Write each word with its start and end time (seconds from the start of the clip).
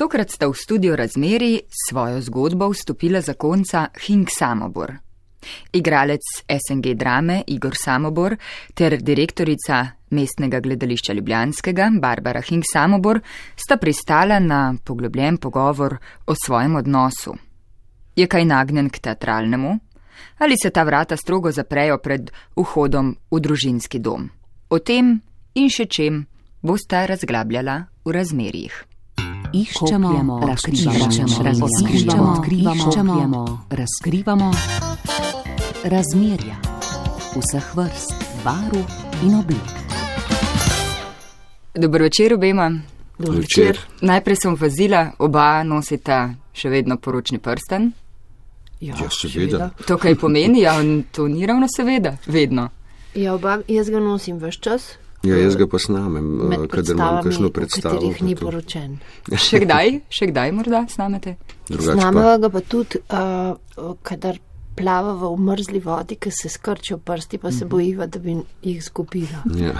Tokrat 0.00 0.30
sta 0.30 0.48
v 0.48 0.56
studio 0.56 0.96
razmeri 0.96 1.60
svojo 1.68 2.22
zgodbo 2.24 2.70
vstopila 2.72 3.20
zakonca 3.20 3.88
Hing 4.06 4.28
Samobor. 4.32 4.94
Igralec 5.72 6.24
SNG 6.48 6.94
drame 6.96 7.42
Igor 7.46 7.76
Samobor 7.76 8.36
ter 8.74 8.96
direktorica 8.96 9.86
mestnega 10.10 10.60
gledališča 10.60 11.12
Ljubljanskega 11.12 11.90
Barbara 12.00 12.40
Hing 12.40 12.64
Samobor 12.72 13.20
sta 13.56 13.76
pristala 13.76 14.38
na 14.38 14.74
poglobljen 14.84 15.36
pogovor 15.36 15.98
o 16.26 16.34
svojem 16.46 16.76
odnosu. 16.76 17.36
Je 18.16 18.26
kaj 18.26 18.44
nagnjen 18.44 18.88
k 18.88 18.98
teatralnemu? 18.98 19.78
Ali 20.38 20.56
se 20.62 20.70
ta 20.70 20.82
vrata 20.82 21.16
strogo 21.16 21.52
zaprejo 21.52 21.98
pred 21.98 22.30
vhodom 22.56 23.16
v 23.30 23.40
družinski 23.40 23.98
dom? 23.98 24.30
O 24.70 24.78
tem 24.78 25.20
in 25.54 25.68
še 25.68 25.84
čem 25.84 26.24
bosta 26.62 27.04
razglabljala 27.04 27.84
v 28.04 28.16
razmerjih. 28.16 28.89
Iščemo, 29.52 30.40
razkrivamo, 30.46 30.98
razkrivamo, 31.42 32.32
odkrivamo, 32.32 33.64
razkrivamo 33.70 34.50
razmerja 35.84 36.56
vseh 37.34 37.76
vrst, 37.76 38.14
barv 38.44 38.78
in 39.24 39.34
oblik. 39.34 39.58
Dobro 41.74 42.02
večer 42.04 42.34
obema. 42.34 42.70
Dober 43.18 43.40
večer. 43.40 43.78
Najprej 44.00 44.36
sem 44.36 44.56
vazila, 44.60 45.10
oba 45.18 45.62
nosita 45.62 46.34
še 46.52 46.68
vedno 46.68 46.96
poročni 46.96 47.38
prsten. 47.38 47.92
Ja, 48.80 48.94
seveda. 49.10 49.70
To 49.86 49.98
kaj 49.98 50.14
pomeni, 50.14 50.62
ja, 50.62 50.78
to 51.12 51.28
ni 51.28 51.46
ravno 51.46 51.66
seveda, 51.76 52.16
vedno. 52.26 52.68
Ja, 53.14 53.34
oba, 53.34 53.58
jaz 53.68 53.90
ga 53.90 54.00
nosim 54.00 54.38
vse 54.38 54.60
čas. 54.60 54.92
Ja, 55.22 55.36
jaz 55.36 55.56
ga 55.56 55.66
pa 55.66 55.78
snamem, 55.78 56.24
med 56.48 56.62
kadar 56.68 56.94
imam 56.94 57.18
kakšno 57.22 57.50
predstavo. 57.50 57.94
katerih 57.94 58.22
ni 58.22 58.34
poročen. 58.34 58.98
Še 59.46 59.60
kdaj, 59.60 60.00
še 60.10 60.26
kdaj 60.26 60.52
morda 60.52 60.86
snamete? 60.88 61.36
Snameva 61.68 62.38
ga 62.38 62.48
pa 62.48 62.60
tudi, 62.62 63.02
uh, 63.10 63.52
kadar 64.02 64.38
plavava 64.74 65.28
v 65.28 65.36
mrzli 65.38 65.80
vodi, 65.80 66.16
ker 66.16 66.32
se 66.32 66.48
skrčijo 66.48 66.98
prsti, 66.98 67.38
pa 67.38 67.48
Mhm. 67.48 67.58
se 67.58 67.64
bojiva, 67.66 68.06
da 68.06 68.18
bi 68.18 68.34
jih 68.62 68.80
zgubila. 68.82 69.42
Ja. 69.54 69.74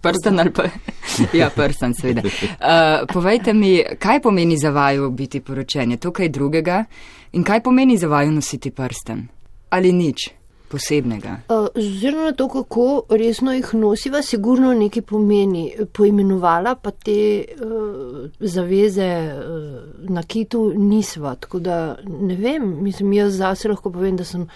Prsten 0.00 0.40
ali 0.40 0.50
pa. 0.50 0.64
Ja, 1.34 1.50
prsten, 1.50 1.92
seveda. 1.94 2.22
Uh, 2.22 3.04
povejte 3.06 3.52
mi, 3.52 3.74
kaj 3.98 4.22
pomeni 4.22 4.56
za 4.56 4.70
vaju 4.70 5.10
biti 5.10 5.40
poročen? 5.40 5.90
Je 5.90 5.96
to 5.98 6.10
kaj 6.10 6.28
drugega? 6.28 6.84
In 7.32 7.44
kaj 7.44 7.60
pomeni 7.60 7.98
za 7.98 8.08
vaju 8.08 8.32
nositi 8.32 8.70
prsten? 8.70 9.28
Ali 9.70 9.92
nič 9.92 10.30
posebnega? 10.72 11.36
Oziroma 11.52 12.30
na 12.30 12.32
to, 12.36 12.48
kako 12.48 12.86
resno 13.10 13.52
jih 13.52 13.74
nosiva, 13.78 14.22
sigurno 14.24 14.72
nekaj 14.74 15.04
pomeni. 15.08 15.66
Poimenovala 15.92 16.74
pa 16.80 16.90
te 16.90 17.18
uh, 17.44 18.24
zaveze 18.40 19.08
uh, 19.36 20.10
na 20.10 20.22
kitu 20.22 20.64
nisva, 20.76 21.34
tako 21.40 21.60
da 21.60 21.78
ne 22.08 22.36
vem, 22.36 22.66
mislim, 22.82 23.12
jaz 23.20 23.36
zase 23.40 23.68
lahko 23.72 23.92
povem, 23.92 24.16
da 24.16 24.24
sem, 24.28 24.46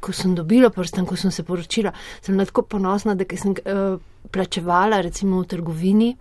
ko 0.00 0.14
sem 0.16 0.34
dobila 0.38 0.70
prsten, 0.74 1.06
ko 1.06 1.16
sem 1.16 1.30
se 1.34 1.46
poročila, 1.46 1.94
sem 2.20 2.38
tako 2.42 2.66
ponosna, 2.76 3.14
da 3.14 3.26
sem 3.36 3.54
uh, 3.54 3.96
plačevala 4.30 5.00
recimo 5.02 5.42
v 5.42 5.50
trgovini, 5.54 6.12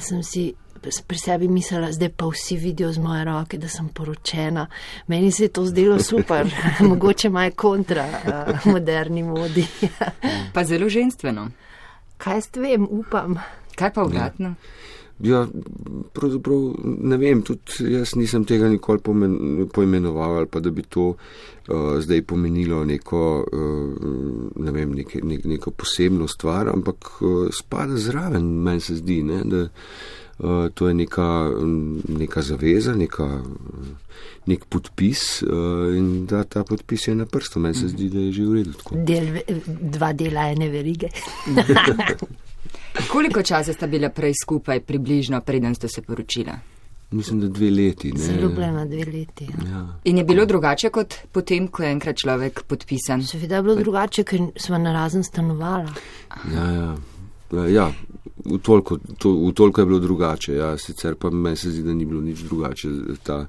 sem 0.00 0.22
si 0.22 0.50
pri 1.06 1.18
sebi 1.18 1.48
mislila, 1.48 1.92
zdaj 1.92 2.08
pa 2.16 2.26
vsi 2.26 2.56
vidijo 2.56 2.92
z 2.92 2.98
moje 2.98 3.24
roke, 3.24 3.58
da 3.58 3.68
sem 3.68 3.88
poročena. 3.88 4.66
Meni 5.06 5.32
se 5.32 5.44
je 5.44 5.48
to 5.48 5.66
zdelo 5.66 5.98
super, 6.02 6.50
mogoče 6.90 7.30
maj 7.30 7.50
kontra 7.50 8.06
uh, 8.08 8.66
moderni 8.72 9.22
modi. 9.22 9.66
Pa 10.54 10.64
zelo 10.64 10.88
ženstveno. 10.88 11.48
Kaj 12.16 12.40
s 12.40 12.48
tem, 12.48 12.86
upam. 12.90 13.38
Kaj 13.76 13.92
pa 13.92 14.02
obratno? 14.02 14.54
ja, 15.20 15.46
pravzaprav 16.12 16.74
ne 16.84 17.16
vem, 17.16 17.42
tudi 17.42 17.92
jaz 17.92 18.14
nisem 18.16 18.44
tega 18.46 18.68
nikoli 18.68 19.02
pomen, 19.02 19.68
poimenoval 19.74 20.36
ali 20.36 20.46
pa 20.46 20.60
da 20.60 20.70
bi 20.70 20.82
to 20.82 21.08
uh, 21.08 21.98
zdaj 22.00 22.22
pomenilo 22.22 22.84
neko, 22.84 23.22
uh, 23.52 24.62
ne 24.64 24.72
vem, 24.72 24.94
neke, 24.94 25.20
nek, 25.22 25.44
neko 25.44 25.70
posebno 25.70 26.28
stvar, 26.28 26.68
ampak 26.68 27.10
uh, 27.20 27.48
spada 27.52 27.96
zraven, 27.96 28.46
meni 28.62 28.80
se 28.80 28.96
zdi, 28.96 29.22
ne, 29.22 29.42
da 29.44 29.64
uh, 29.64 29.70
to 30.74 30.88
je 30.88 30.94
neka, 30.94 31.50
mm, 31.50 32.00
neka 32.08 32.42
zaveza, 32.42 32.94
neka, 32.94 33.42
nek 34.46 34.64
podpis 34.70 35.42
uh, 35.42 35.96
in 35.96 36.26
da 36.26 36.44
ta 36.44 36.64
podpis 36.64 37.08
je 37.08 37.14
na 37.14 37.26
prstu, 37.26 37.60
meni 37.60 37.74
se 37.74 37.88
zdi, 37.88 38.08
da 38.08 38.18
je 38.18 38.32
že 38.32 38.46
v 38.46 38.54
redu 38.54 38.72
tako. 38.78 38.96
Del, 39.04 39.40
dva 39.66 40.12
dela 40.12 40.48
ene 40.52 40.70
verige. 40.70 41.10
Koliko 43.12 43.42
časa 43.42 43.72
sta 43.72 43.86
bila 43.86 44.08
prej 44.10 44.34
skupaj, 44.42 44.80
približno, 44.80 45.40
preden 45.40 45.74
ste 45.74 45.88
se 45.88 46.02
poročila? 46.02 46.58
Mislim, 47.10 47.40
da 47.40 47.48
dve 47.48 47.70
leti. 47.70 48.12
Ne? 48.12 48.18
Zaljubljena 48.20 48.84
dve 48.84 49.04
leti. 49.04 49.44
Ja. 49.44 49.70
Ja. 49.70 49.86
In 50.04 50.18
je 50.18 50.24
bilo 50.24 50.44
drugače 50.46 50.90
kot 50.90 51.14
potem, 51.32 51.68
ko 51.68 51.82
je 51.82 51.92
enkrat 51.92 52.16
človek 52.16 52.62
podpisan? 52.68 53.22
Seveda 53.24 53.56
je 53.56 53.62
bilo 53.62 53.76
drugače, 53.76 54.24
ker 54.28 54.50
sva 54.56 54.78
narazen 54.78 55.24
stanovala. 55.24 55.94
Ja, 56.52 56.66
ja. 56.72 57.68
ja 57.68 57.92
v, 58.50 58.58
toliko, 58.58 58.98
to, 59.18 59.32
v 59.48 59.52
toliko 59.52 59.80
je 59.80 59.86
bilo 59.86 59.98
drugače. 59.98 60.54
Ja. 60.54 60.78
Sicer 60.78 61.14
pa 61.14 61.30
meni 61.30 61.56
se 61.56 61.70
zdi, 61.70 61.82
da 61.82 61.94
ni 61.94 62.06
bilo 62.06 62.20
nič 62.20 62.42
drugače. 62.48 62.88
Ta, 63.22 63.46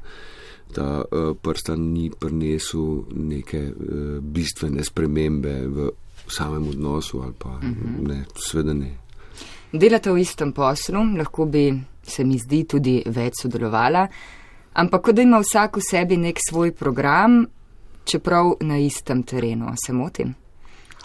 ta 0.73 1.01
uh, 1.01 1.35
prstan 1.41 1.79
ni 1.93 2.11
prinesel 2.19 3.03
neke 3.15 3.63
uh, 3.69 4.19
bistvene 4.21 4.83
spremembe 4.83 5.55
v 5.67 5.91
samem 6.29 6.67
odnosu 6.69 7.21
ali 7.21 7.33
pa 7.37 7.49
uh 7.49 7.63
-huh. 7.63 8.07
ne, 8.07 8.25
sveda 8.35 8.73
ne. 8.73 8.97
Delate 9.71 10.11
v 10.11 10.21
istem 10.21 10.51
poslu, 10.51 11.03
lahko 11.17 11.45
bi, 11.45 11.81
se 12.03 12.23
mi 12.23 12.37
zdi, 12.37 12.63
tudi 12.63 13.03
več 13.05 13.33
sodelovala, 13.41 14.07
ampak 14.73 15.03
kot 15.03 15.15
da 15.15 15.21
ima 15.21 15.39
vsak 15.39 15.77
v 15.77 15.81
sebi 15.81 16.17
nek 16.17 16.39
svoj 16.49 16.71
program, 16.71 17.45
čeprav 18.05 18.55
na 18.61 18.77
istem 18.77 19.23
terenu, 19.23 19.73
se 19.85 19.93
motim. 19.93 20.33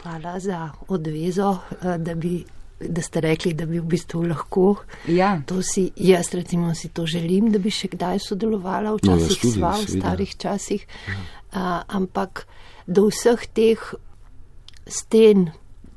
Hvala 0.03 0.41
za 0.41 0.71
odvezo, 0.89 1.59
eh, 1.83 1.99
da, 1.99 2.15
bi, 2.15 2.45
da 2.89 3.03
ste 3.03 3.21
rekli, 3.21 3.53
da 3.55 3.67
bi 3.67 3.79
v 3.79 3.87
bistvu 3.89 4.23
lahko. 4.29 4.75
Ja, 5.09 5.41
To 5.47 5.63
si, 5.63 5.91
jaz 5.97 6.35
recimo 6.35 6.75
si 6.75 6.89
to 6.89 7.07
želim, 7.07 7.51
da 7.53 7.59
bi 7.59 7.71
še 7.71 7.89
kdaj 7.93 8.23
sodelovala, 8.29 8.91
No, 8.91 8.99
včasih 8.99 9.31
jaz 9.31 9.41
tudi, 9.41 9.53
sva 9.59 9.73
v 9.77 9.87
seveda. 9.87 10.01
starih 10.01 10.37
časih, 10.37 10.87
uh, 10.87 11.83
ampak 11.89 12.47
do 12.87 13.09
vseh 13.09 13.47
teh 13.55 13.81
sten, 14.87 15.51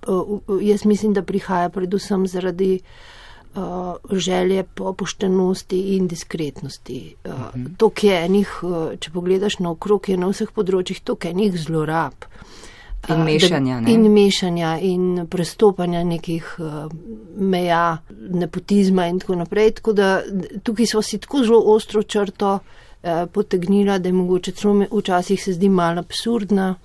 uh, 0.08 0.40
jaz 0.62 0.86
mislim, 0.86 1.14
da 1.14 1.24
prihaja 1.24 1.70
predvsem 1.70 2.28
zaradi 2.28 2.80
uh, 2.80 3.96
želje 4.12 4.64
po 4.76 4.94
poštenosti 4.94 5.82
in 5.98 6.08
diskretnosti. 6.08 7.16
Uh, 7.26 7.32
uh 7.32 7.40
-huh. 7.54 7.76
To, 7.78 7.90
ki 7.90 8.08
je 8.08 8.26
enih, 8.26 8.64
uh, 8.64 9.00
če 9.00 9.12
pogledaš 9.12 9.60
naokrog, 9.60 10.10
je 10.10 10.18
na 10.18 10.28
vseh 10.28 10.52
področjih 10.52 11.02
to, 11.04 11.16
ki 11.16 11.28
je 11.28 11.32
enih 11.32 11.60
zlorab. 11.60 12.14
Uh, 12.14 12.68
da- 13.08 13.24
mešanja, 13.24 13.80
ne? 13.82 13.94
In 13.94 14.12
mešanja 14.12 14.78
in 14.82 15.28
prestopanja 15.30 16.04
nekih 16.04 16.56
uh, 16.60 16.92
meja, 17.38 17.98
nepotizma 18.30 19.08
in 19.08 19.20
tako 19.20 19.36
naprej. 19.36 19.72
Tako 19.72 19.94
da 19.94 20.22
tukaj 20.64 20.86
smo 20.86 21.02
si 21.02 21.18
tako 21.18 21.44
zelo 21.44 21.62
ostro 21.66 22.04
črto 22.04 22.54
uh, 22.54 23.10
potegnila, 23.32 23.98
da 23.98 24.10
je 24.10 24.14
mogoče 24.14 24.52
celo 24.52 24.86
včasih 24.92 25.44
se 25.44 25.54
zdi 25.54 25.70
malo 25.70 26.00
absurdna, 26.00 26.76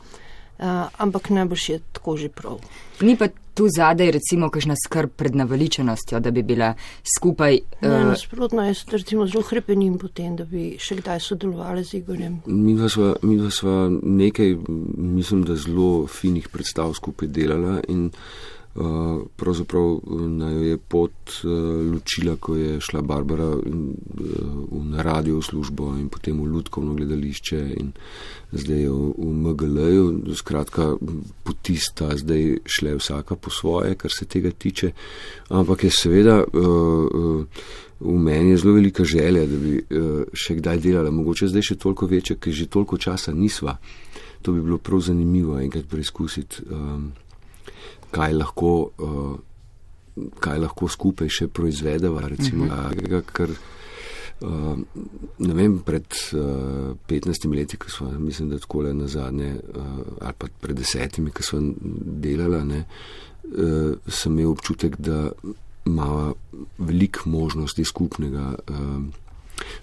uh, 0.62 0.88
ampak 0.98 1.30
najbrž 1.30 1.68
je 1.68 1.78
tako 1.92 2.16
že 2.16 2.28
prav. 2.28 2.60
ni 3.02 3.16
pa 3.16 3.28
tu 3.54 3.68
zadaj 3.68 4.10
recimo 4.10 4.48
kakšna 4.48 4.74
skrb 4.78 5.10
pred 5.16 5.34
naveličenostjo, 5.36 6.20
da 6.20 6.30
bi 6.30 6.42
bila 6.42 6.74
skupaj. 7.04 7.58
Ne, 7.82 7.88
eh, 7.88 8.04
nasprotno, 8.04 8.64
jaz 8.64 8.84
recimo 8.88 9.26
zelo 9.26 9.42
hrepenim 9.42 9.98
potem, 9.98 10.36
da 10.36 10.44
bi 10.44 10.78
še 10.80 10.96
kdaj 11.02 11.20
sodelovala 11.20 11.84
z 11.84 12.00
Igorjem. 12.00 12.40
Mi 12.46 12.72
dva 12.78 12.88
sva, 12.88 13.12
mi 13.22 13.36
dva 13.36 13.50
sva 13.50 13.90
nekaj, 13.92 14.56
mislim, 14.96 15.44
da 15.44 15.56
zelo 15.56 16.06
finih 16.06 16.48
predstav 16.48 16.94
skupaj 16.96 17.28
delala 17.28 17.82
in 17.92 18.06
uh, 18.06 18.61
pravzaprav 19.36 20.00
naj 20.28 20.54
jo 20.54 20.62
je 20.62 20.76
pot 20.78 21.12
uh, 21.44 21.50
ločila, 21.92 22.36
ko 22.36 22.56
je 22.56 22.80
šla 22.80 23.02
Barbara 23.02 23.48
uh, 23.48 23.60
v 24.70 25.02
radio 25.02 25.42
službo 25.42 25.92
in 26.00 26.08
potem 26.08 26.40
v 26.40 26.48
Ludkovno 26.48 26.94
gledališče 26.94 27.60
in 27.80 27.92
zdaj 28.52 28.80
je 28.80 28.90
v, 28.90 29.12
v 29.18 29.32
MGL-ju. 29.44 30.06
Skratka, 30.34 30.94
poti 31.44 31.76
sta 31.76 32.16
zdaj 32.16 32.64
šle 32.64 32.96
vsaka 32.96 33.36
po 33.36 33.50
svoje, 33.50 33.94
kar 33.94 34.10
se 34.12 34.24
tega 34.24 34.50
tiče, 34.50 34.92
ampak 35.48 35.84
je 35.84 35.90
seveda. 35.90 36.40
V 38.02 38.18
meni 38.18 38.50
je 38.50 38.56
zelo 38.56 38.74
velika 38.74 39.04
želja, 39.04 39.46
da 39.46 39.56
bi 39.56 39.76
še 40.34 40.56
kdaj 40.58 40.80
delala, 40.82 41.10
mogoče 41.14 41.52
zdaj 41.52 41.62
še 41.62 41.76
toliko 41.76 42.08
večja, 42.10 42.36
ker 42.40 42.52
že 42.52 42.66
toliko 42.66 42.98
časa 42.98 43.32
nisva. 43.32 43.76
To 44.42 44.52
bi 44.52 44.62
bilo 44.62 44.78
prav 44.78 45.00
zanimivo 45.00 45.60
enkrat 45.60 45.86
preizkusiti, 45.86 46.64
um, 46.70 47.12
kaj, 48.12 48.34
lahko, 48.36 48.72
uh, 48.98 50.26
kaj 50.40 50.60
lahko 50.62 50.88
skupaj 50.88 51.30
še 51.32 51.48
proizvedeva. 51.48 52.26
Recimo, 52.28 52.64
uh 52.64 52.90
-huh. 52.92 53.22
kar, 53.32 53.50
uh, 53.50 54.78
ne 55.38 55.54
vem, 55.54 55.78
pred 55.78 56.06
uh, 56.34 56.92
15 57.08 57.48
leti, 57.54 57.76
ko 57.76 57.90
smo, 57.90 58.10
mislim, 58.18 58.50
da 58.50 58.58
tako 58.58 58.82
le 58.82 58.94
na 58.94 59.06
zadnje, 59.06 59.54
uh, 59.54 59.82
ali 60.20 60.34
pa 60.38 60.46
pred 60.60 60.76
desetimi, 60.76 61.30
ko 61.30 61.42
smo 61.42 61.60
delala, 62.20 62.64
ne, 62.64 62.84
uh, 63.44 63.98
sem 64.08 64.38
imel 64.38 64.50
občutek, 64.50 64.96
da 64.96 65.30
ima 65.86 66.32
veliko 66.78 67.28
možnosti 67.30 67.84
skupnega. 67.84 68.54
Um, 68.68 69.12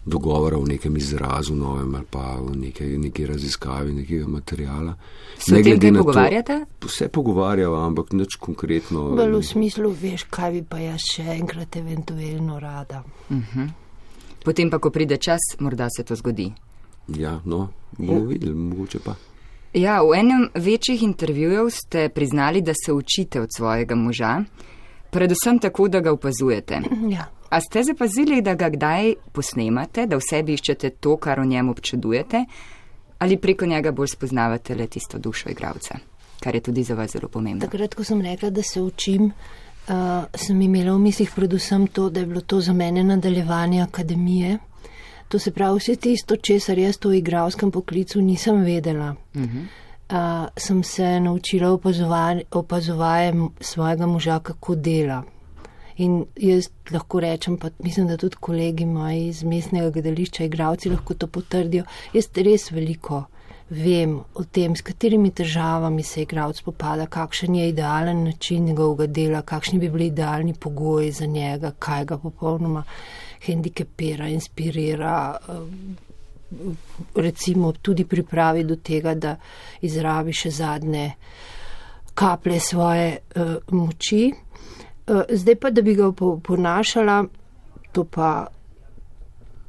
dogovora 0.06 0.58
v 0.58 0.68
nekem 0.68 0.98
izrazu 0.98 1.56
novem 1.56 1.96
ali 1.96 2.06
pa 2.10 2.36
v 2.42 2.56
neki, 2.56 2.98
neki 2.98 3.26
raziskavi 3.26 3.94
nekega 3.94 4.28
materijala. 4.28 4.96
Se 5.38 5.54
ne 5.54 5.62
glede 5.64 5.92
na 5.92 6.00
to, 6.00 6.06
pogovarjate? 6.06 6.66
Se 6.88 7.08
pogovarjamo, 7.08 7.76
ampak 7.76 8.14
nič 8.14 8.36
konkretno. 8.36 9.10
Bolj 9.16 9.38
v 9.38 9.44
smislu, 9.44 9.92
veš, 10.02 10.24
kaj 10.30 10.52
bi 10.52 10.64
pa 10.64 10.80
jaz 10.80 11.06
še 11.16 11.24
enkrat 11.40 11.76
eventualno 11.76 12.60
rada. 12.60 13.04
Uh 13.30 13.36
mhm. 13.36 13.44
-huh. 13.56 13.70
Potem 14.44 14.70
pa, 14.70 14.80
ko 14.80 14.90
pride 14.90 15.18
čas, 15.18 15.40
morda 15.60 15.88
se 15.90 16.04
to 16.04 16.16
zgodi. 16.16 16.54
Ja, 17.08 17.42
no, 17.46 17.70
bomo 17.98 18.26
videli, 18.26 18.56
mogoče 18.56 19.00
pa. 19.00 19.16
Ja, 19.74 20.02
v 20.02 20.16
enem 20.18 20.50
večjih 20.56 21.04
intervjujev 21.04 21.70
ste 21.70 22.10
priznali, 22.10 22.62
da 22.62 22.74
se 22.74 22.94
učite 22.94 23.42
od 23.42 23.50
svojega 23.58 23.96
moža, 23.96 24.44
predvsem 25.10 25.60
tako, 25.60 25.88
da 25.88 26.00
ga 26.00 26.12
opazujete. 26.12 26.82
Ja. 27.10 27.30
A 27.50 27.62
ste 27.62 27.84
zapazili, 27.84 28.42
da 28.42 28.54
ga 28.54 28.70
kdaj 28.70 29.14
posnemate, 29.32 30.06
da 30.06 30.18
v 30.20 30.22
sebi 30.22 30.54
iščete 30.54 30.90
to, 31.02 31.18
kar 31.18 31.40
v 31.42 31.48
njem 31.50 31.70
občudujete, 31.70 32.44
ali 33.20 33.38
preko 33.38 33.66
njega 33.66 33.92
bolj 33.92 34.14
spoznavate 34.14 34.76
le 34.76 34.88
tisto 34.88 35.18
dušo 35.18 35.50
igravca, 35.50 35.98
kar 36.40 36.56
je 36.56 36.62
tudi 36.62 36.84
za 36.84 36.96
vas 36.96 37.12
zelo 37.12 37.28
pomembno? 37.28 37.66
Takrat, 37.66 37.96
ko 37.96 38.04
sem 38.04 38.22
rekla, 38.22 38.50
da 38.50 38.64
se 38.64 38.82
učim, 38.82 39.26
uh, 39.26 39.96
sem 40.36 40.62
imela 40.62 40.94
v 40.94 41.00
mislih 41.00 41.32
predvsem 41.36 41.88
to, 41.88 42.10
da 42.10 42.20
je 42.20 42.26
bilo 42.26 42.42
to 42.42 42.62
za 42.62 42.74
mene 42.74 43.04
nadaljevanje 43.04 43.82
akademije. 43.82 44.58
To 45.30 45.40
se 45.40 45.52
pravi, 45.52 45.78
vse 45.78 45.96
tisto, 45.96 46.38
česar 46.38 46.78
jaz 46.78 46.98
v 47.04 47.18
igravskem 47.18 47.72
poklicu 47.72 48.22
nisem 48.22 48.64
vedela. 48.64 49.16
Uh 49.36 49.42
-huh. 49.42 49.66
uh, 50.10 50.50
sem 50.58 50.84
se 50.84 51.20
naučila 51.20 51.72
opazovati 52.52 53.38
svojega 53.62 54.06
moža, 54.06 54.40
kako 54.40 54.76
dela. 54.76 55.24
In 56.00 56.22
jaz 56.40 56.70
lahko 56.92 57.20
rečem, 57.20 57.58
pa 57.60 57.70
mislim, 57.84 58.08
da 58.08 58.18
tudi 58.18 58.40
kolegi 58.40 58.86
moji 58.86 59.28
iz 59.28 59.44
mestnega 59.44 59.90
gledališča, 59.90 60.46
igravci 60.48 60.90
lahko 60.90 61.14
to 61.14 61.28
potrdijo. 61.28 61.84
Jaz 62.14 62.30
res 62.36 62.70
veliko 62.72 63.26
vem 63.70 64.16
o 64.34 64.44
tem, 64.44 64.76
s 64.76 64.82
katerimi 64.82 65.30
težavami 65.32 66.04
se 66.04 66.24
igravc 66.24 66.62
spopada, 66.64 67.06
kakšen 67.06 67.56
je 67.56 67.68
idealen 67.70 68.24
način 68.24 68.66
njegovega 68.66 69.08
dela, 69.14 69.42
kakšni 69.42 69.80
bi 69.80 69.90
bili 69.90 70.08
idealni 70.08 70.54
pogoji 70.54 71.12
za 71.12 71.26
njega, 71.26 71.72
kaj 71.80 72.06
ga 72.06 72.18
popolnoma 72.18 72.84
hendikepira, 73.46 74.28
inspirira, 74.28 75.38
eh, 75.38 75.54
recimo 77.16 77.72
tudi 77.72 78.06
pripravi 78.06 78.64
do 78.64 78.76
tega, 78.76 79.14
da 79.14 79.36
izrabi 79.82 80.34
še 80.34 80.50
zadnje 80.52 81.12
kaplje 82.20 82.60
svoje 82.60 83.18
uh, 83.36 83.56
moči. 83.72 84.32
Uh, 85.10 85.26
zdaj 85.34 85.56
pa, 85.56 85.72
da 85.74 85.82
bi 85.82 85.96
ga 85.98 86.12
ponašala, 86.44 87.24
to 87.92 88.04
pa 88.06 88.48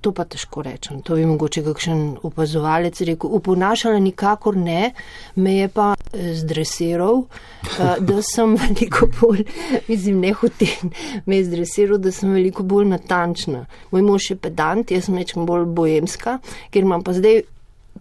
To 0.00 0.12
pa 0.16 0.24
težko 0.24 0.62
rečem. 0.64 1.02
To 1.04 1.16
bi 1.18 1.26
mogoče 1.28 1.60
kakšen 1.64 1.98
opazovalec 2.24 3.02
rekel. 3.04 3.34
Uponašala 3.36 4.00
nikakor 4.00 4.56
ne, 4.56 4.94
me 5.36 5.58
je 5.58 5.68
pa 5.68 5.90
eh, 5.92 6.30
zdresiral, 6.40 7.26
eh, 7.66 8.00
da 8.00 8.22
sem 8.32 8.56
veliko 8.56 9.10
bolj, 9.20 9.44
mislim, 9.88 10.22
ne 10.24 10.32
hotel, 10.32 10.88
me 11.26 11.42
je 11.42 11.50
zdresiral, 11.50 12.00
da 12.00 12.12
sem 12.16 12.32
veliko 12.32 12.64
bolj 12.64 12.88
natančna. 12.94 13.66
Moj 13.92 14.06
mož 14.08 14.30
je 14.30 14.38
pedant, 14.40 14.90
jaz 14.90 15.10
sem 15.10 15.20
večkrat 15.20 15.44
bolj 15.46 15.68
bojemska, 15.76 16.38
ker 16.72 16.88
imam 16.88 17.04
pa 17.04 17.12
zdaj 17.16 17.42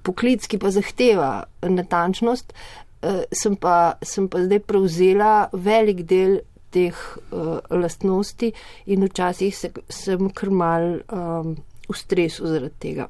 poklic, 0.07 0.47
ki 0.47 0.59
pa 0.61 0.71
zahteva 0.71 1.33
natančnost, 1.67 2.55
eh, 3.01 3.25
sem 3.35 3.59
pa, 3.59 3.97
sem 4.01 4.31
pa 4.31 4.45
zdaj 4.47 4.63
prevzela 4.63 5.49
velik 5.51 6.05
del 6.07 6.39
teh 6.71 6.93
uh, 7.31 7.57
lastnosti 7.69 8.53
in 8.85 9.07
včasih 9.07 9.55
se, 9.55 9.71
sem 9.89 10.29
krmal. 10.29 11.01
Um, 11.09 11.57
v 11.89 11.97
stresu 11.97 12.47
zaradi 12.47 12.77
tega. 12.79 13.07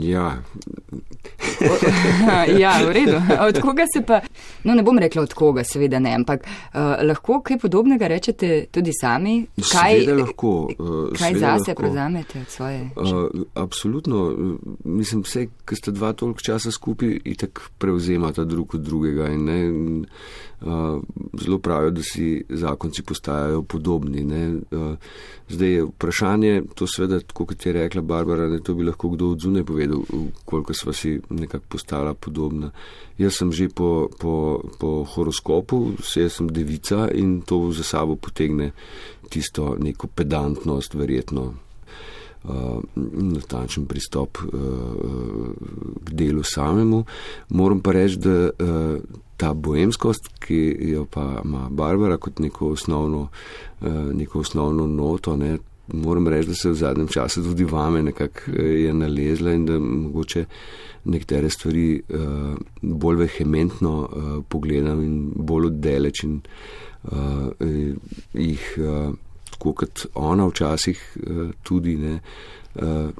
Ja. 0.00 0.42
ja, 2.62 2.72
v 2.86 2.92
redu. 2.92 3.16
Od 3.48 3.60
koga 3.60 3.84
se 3.94 4.02
pa, 4.02 4.20
no 4.64 4.74
ne 4.74 4.82
bom 4.82 4.98
rekla 4.98 5.22
od 5.22 5.34
koga, 5.34 5.64
seveda 5.64 5.98
ne, 5.98 6.14
ampak 6.14 6.46
uh, 6.46 6.80
lahko 7.04 7.40
kaj 7.44 7.58
podobnega 7.58 8.08
rečete 8.08 8.66
tudi 8.72 8.92
sami? 8.96 9.42
Kaj, 9.72 10.06
lahko, 10.08 10.52
uh, 10.78 11.12
kaj 11.18 11.38
zase 11.38 11.74
prevzamete 11.74 12.40
od 12.40 12.48
svoje? 12.48 12.80
Uh, 12.96 13.44
absolutno. 13.54 14.32
Mislim, 14.84 15.22
vse, 15.22 15.46
ki 15.68 15.76
ste 15.76 15.92
dva 15.92 16.12
toliko 16.12 16.40
časa 16.40 16.72
skupaj, 16.72 17.20
itek 17.24 17.60
prevzemata 17.78 18.44
drug 18.48 18.74
od 18.74 18.86
drugega. 18.88 19.28
In, 19.28 19.44
ne, 19.44 19.60
in, 19.66 20.06
uh, 20.60 21.02
zelo 21.40 21.58
pravijo, 21.58 21.90
da 21.90 22.02
si 22.02 22.44
zakonci 22.48 23.02
postajajo 23.02 23.62
podobni. 23.62 24.24
Uh, 24.70 24.96
zdaj 25.48 25.68
je 25.68 25.84
vprašanje, 25.84 26.62
to 26.74 26.86
seveda, 26.86 27.20
kot 27.32 27.66
je 27.66 27.72
rekla 27.72 28.02
Barbara, 28.02 28.48
da 28.48 28.60
to 28.60 28.74
bi 28.74 28.84
lahko 28.84 29.08
kdo 29.08 29.34
od 29.58 29.64
zunaj 29.64 29.64
povedal, 29.64 30.02
koliko 30.44 30.74
sva 30.74 30.92
si 30.92 31.20
nekako 31.30 31.64
postala 31.68 32.14
podobna. 32.14 32.70
Jaz 33.18 33.38
sem 33.38 33.52
že 33.52 33.68
po, 33.68 34.08
po, 34.18 34.62
po 34.78 35.04
horoskopu, 35.04 35.98
vse 35.98 36.28
sem 36.30 36.48
devica 36.48 37.08
in 37.12 37.42
to 37.42 37.72
za 37.72 37.82
sabo 37.82 38.16
potegne 38.16 38.72
tisto 39.28 39.76
neko 39.78 40.06
pedantnost, 40.06 40.94
verjetno. 40.94 41.54
Uh, 42.38 42.78
natančen 42.94 43.86
pristop 43.86 44.38
uh, 44.38 45.50
k 46.04 46.14
delu 46.14 46.42
samemu. 46.42 47.04
Moram 47.50 47.80
pa 47.82 47.92
reči, 47.92 48.16
da 48.16 48.48
uh, 48.54 49.02
ta 49.38 49.54
bojemskost, 49.54 50.28
ki 50.38 50.76
jo 50.92 51.04
pa 51.10 51.42
ima 51.44 51.68
Barbara 51.70 52.16
kot 52.16 52.38
neko 52.38 52.72
osnovno, 52.74 53.28
eh, 53.82 53.90
neko 53.90 54.40
osnovno 54.40 54.86
noto, 54.86 55.36
ne, 55.36 55.58
moram 55.92 56.28
reči, 56.28 56.48
da 56.48 56.54
se 56.54 56.70
v 56.70 56.74
zadnjem 56.74 57.08
času 57.08 57.42
tudi 57.42 57.64
vame 57.64 58.02
nekako 58.02 58.50
eh, 58.50 58.62
je 58.62 58.94
nalezla 58.94 59.52
in 59.52 59.66
da 59.66 59.78
mogoče 59.78 60.44
nekatere 61.04 61.50
stvari 61.50 62.02
uh, 62.08 62.18
bolj 62.82 63.16
vehementno 63.16 63.92
uh, 64.00 64.44
pogledam 64.48 65.00
in 65.02 65.32
bolj 65.34 65.66
oddeleč 65.66 66.22
in 66.22 66.40
uh, 67.02 67.12
jih, 68.34 68.74
uh, 68.76 69.14
tako 69.50 69.72
kot 69.72 70.06
ona 70.14 70.46
včasih 70.46 71.16
uh, 71.16 71.50
tudi 71.62 71.96
ne. 71.96 72.20
Uh, 72.74 73.10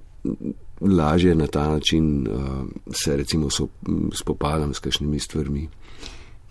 Lažje 0.80 1.34
na 1.34 1.46
ta 1.46 1.68
način 1.68 2.28
uh, 2.28 2.66
se 2.94 3.16
recimo 3.16 3.50
so, 3.50 3.66
spopadam 4.14 4.74
s 4.74 4.78
kakšnimi 4.78 5.18
stvarmi. 5.18 5.68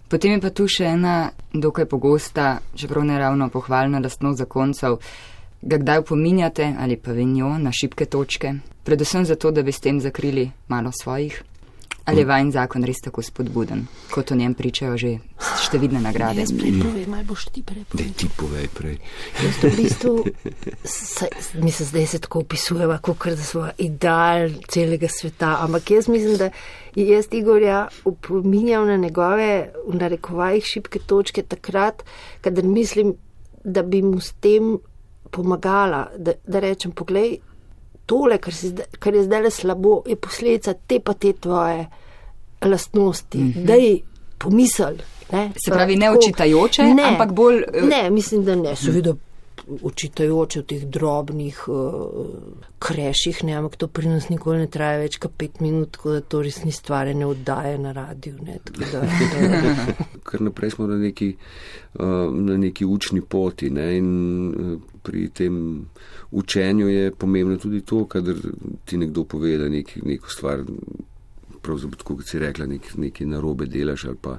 Potem 0.07 0.31
je 0.31 0.41
pa 0.41 0.49
tu 0.49 0.67
še 0.67 0.85
ena 0.95 1.29
dokaj 1.53 1.85
pogosta, 1.85 2.57
čeprav 2.75 3.05
ne 3.07 3.19
ravno 3.19 3.49
pohvalna 3.49 3.99
lastnost 4.03 4.39
zakoncev, 4.39 4.97
ga 5.61 5.77
kdaj 5.77 5.99
upominjate 5.99 6.75
ali 6.79 6.97
pa 6.97 7.11
vinjo 7.11 7.57
na 7.57 7.71
šibke 7.71 8.05
točke, 8.05 8.53
predvsem 8.83 9.25
zato, 9.25 9.51
da 9.51 9.63
bi 9.63 9.71
s 9.71 9.79
tem 9.79 10.01
zakrili 10.01 10.51
malo 10.67 10.91
svojih. 10.91 11.43
Ali 12.07 12.21
je 12.21 12.25
vajen 12.25 12.51
zakon 12.55 12.85
res 12.87 13.01
tako 13.03 13.19
spodbuden, 13.21 13.81
kot 14.13 14.31
o 14.31 14.35
njem 14.39 14.53
pričajo 14.55 14.95
že 14.95 15.09
številne 15.65 15.99
nagrade? 15.99 16.45
Jaz 16.45 16.53
prej 16.55 16.77
povem, 16.79 17.15
ali 17.17 17.27
boš 17.27 17.49
ti 17.51 17.63
prej 17.67 17.83
povedal. 17.91 18.13
Ti 18.15 18.29
povej 18.37 18.69
prej. 18.71 18.95
Jaz 19.43 19.57
v 19.59 19.71
bistvu, 19.75 20.13
mi 21.65 21.73
se 21.75 21.89
zdaj 21.89 22.07
se 22.07 22.21
tako 22.23 22.45
opisujeva, 22.45 23.01
kot 23.03 23.27
da 23.27 23.43
smo 23.43 23.65
ideal 23.75 24.55
celega 24.71 25.11
sveta, 25.11 25.57
ampak 25.65 25.91
jaz 25.97 26.07
mislim, 26.07 26.39
da 26.39 26.47
jaz 26.95 27.27
Igorja 27.35 27.89
upominjam 28.07 28.87
na 28.87 28.95
njegove, 28.95 29.51
v 29.75 29.99
narekovajih, 29.99 30.63
šibke 30.63 31.03
točke 31.03 31.43
takrat, 31.43 32.07
kadar 32.39 32.63
mislim, 32.63 33.17
da 33.67 33.83
bi 33.83 33.99
mu 33.99 34.23
s 34.23 34.31
tem 34.39 34.77
pomagala, 35.31 36.07
da, 36.17 36.33
da 36.47 36.59
rečem, 36.59 36.91
poglej, 36.91 37.37
tole, 38.05 38.37
kar, 38.37 38.53
si, 38.53 38.73
kar 38.99 39.15
je 39.15 39.23
zdaj 39.23 39.41
le 39.41 39.51
slabo, 39.51 40.01
je 40.07 40.15
posledica 40.15 40.73
te 40.73 40.99
pa 40.99 41.13
te 41.13 41.33
tvoje 41.33 41.87
lastnosti. 42.61 43.37
Mm 43.37 43.53
-hmm. 43.53 43.65
Dej 43.65 44.01
pomisel. 44.37 44.95
Ne? 45.31 45.51
Se 45.65 45.71
pravi, 45.71 45.95
ne 45.95 46.11
očitajoče, 46.11 46.83
ne, 46.83 47.03
ampak 47.03 47.33
bolj. 47.33 47.63
Uh... 47.67 47.89
Ne, 47.89 48.09
mislim, 48.09 48.45
da 48.45 48.55
ne. 48.55 48.75
Seveda 48.75 49.13
očitajoče 49.67 50.61
v 50.61 50.65
teh 50.65 50.83
drobnih 50.87 51.59
uh, 51.67 52.27
kreših, 52.79 53.43
ne, 53.43 53.57
ampak 53.59 53.75
to 53.75 53.87
pri 53.91 54.07
nas 54.07 54.29
nikoli 54.31 54.63
ne 54.63 54.67
traja 54.71 55.01
več 55.01 55.17
kot 55.19 55.33
pet 55.37 55.59
minut, 55.63 55.91
tako 55.97 56.15
da 56.15 56.21
to 56.21 56.41
res 56.45 56.61
ni 56.63 56.71
stvar, 56.71 57.11
ne 57.15 57.27
oddaje 57.27 57.77
na 57.81 57.91
radiju. 57.95 58.37
Ne, 58.47 58.59
da, 58.63 58.87
da... 58.93 59.97
Ker 60.27 60.43
naprej 60.47 60.75
smo 60.77 60.87
na 60.87 60.99
neki, 61.01 61.33
uh, 61.99 62.31
na 62.31 62.57
neki 62.57 62.87
učni 62.87 63.21
poti 63.21 63.69
ne, 63.73 63.89
in 63.97 64.09
uh, 64.47 64.77
pri 65.03 65.27
tem 65.35 65.59
učenju 66.31 66.87
je 66.87 67.11
pomembno 67.11 67.57
tudi 67.57 67.81
to, 67.81 68.05
kadar 68.05 68.39
ti 68.85 68.97
nekdo 68.97 69.23
pove, 69.23 69.57
da 69.57 69.69
nek, 69.71 69.97
neko 70.03 70.31
stvar, 70.31 70.63
pravzaprav, 71.61 72.03
kot 72.07 72.27
si 72.27 72.39
rekla, 72.39 72.67
nek, 72.71 72.93
nekaj 72.95 73.27
narobe 73.27 73.67
delaš 73.71 74.07
ali 74.11 74.19
pa 74.21 74.37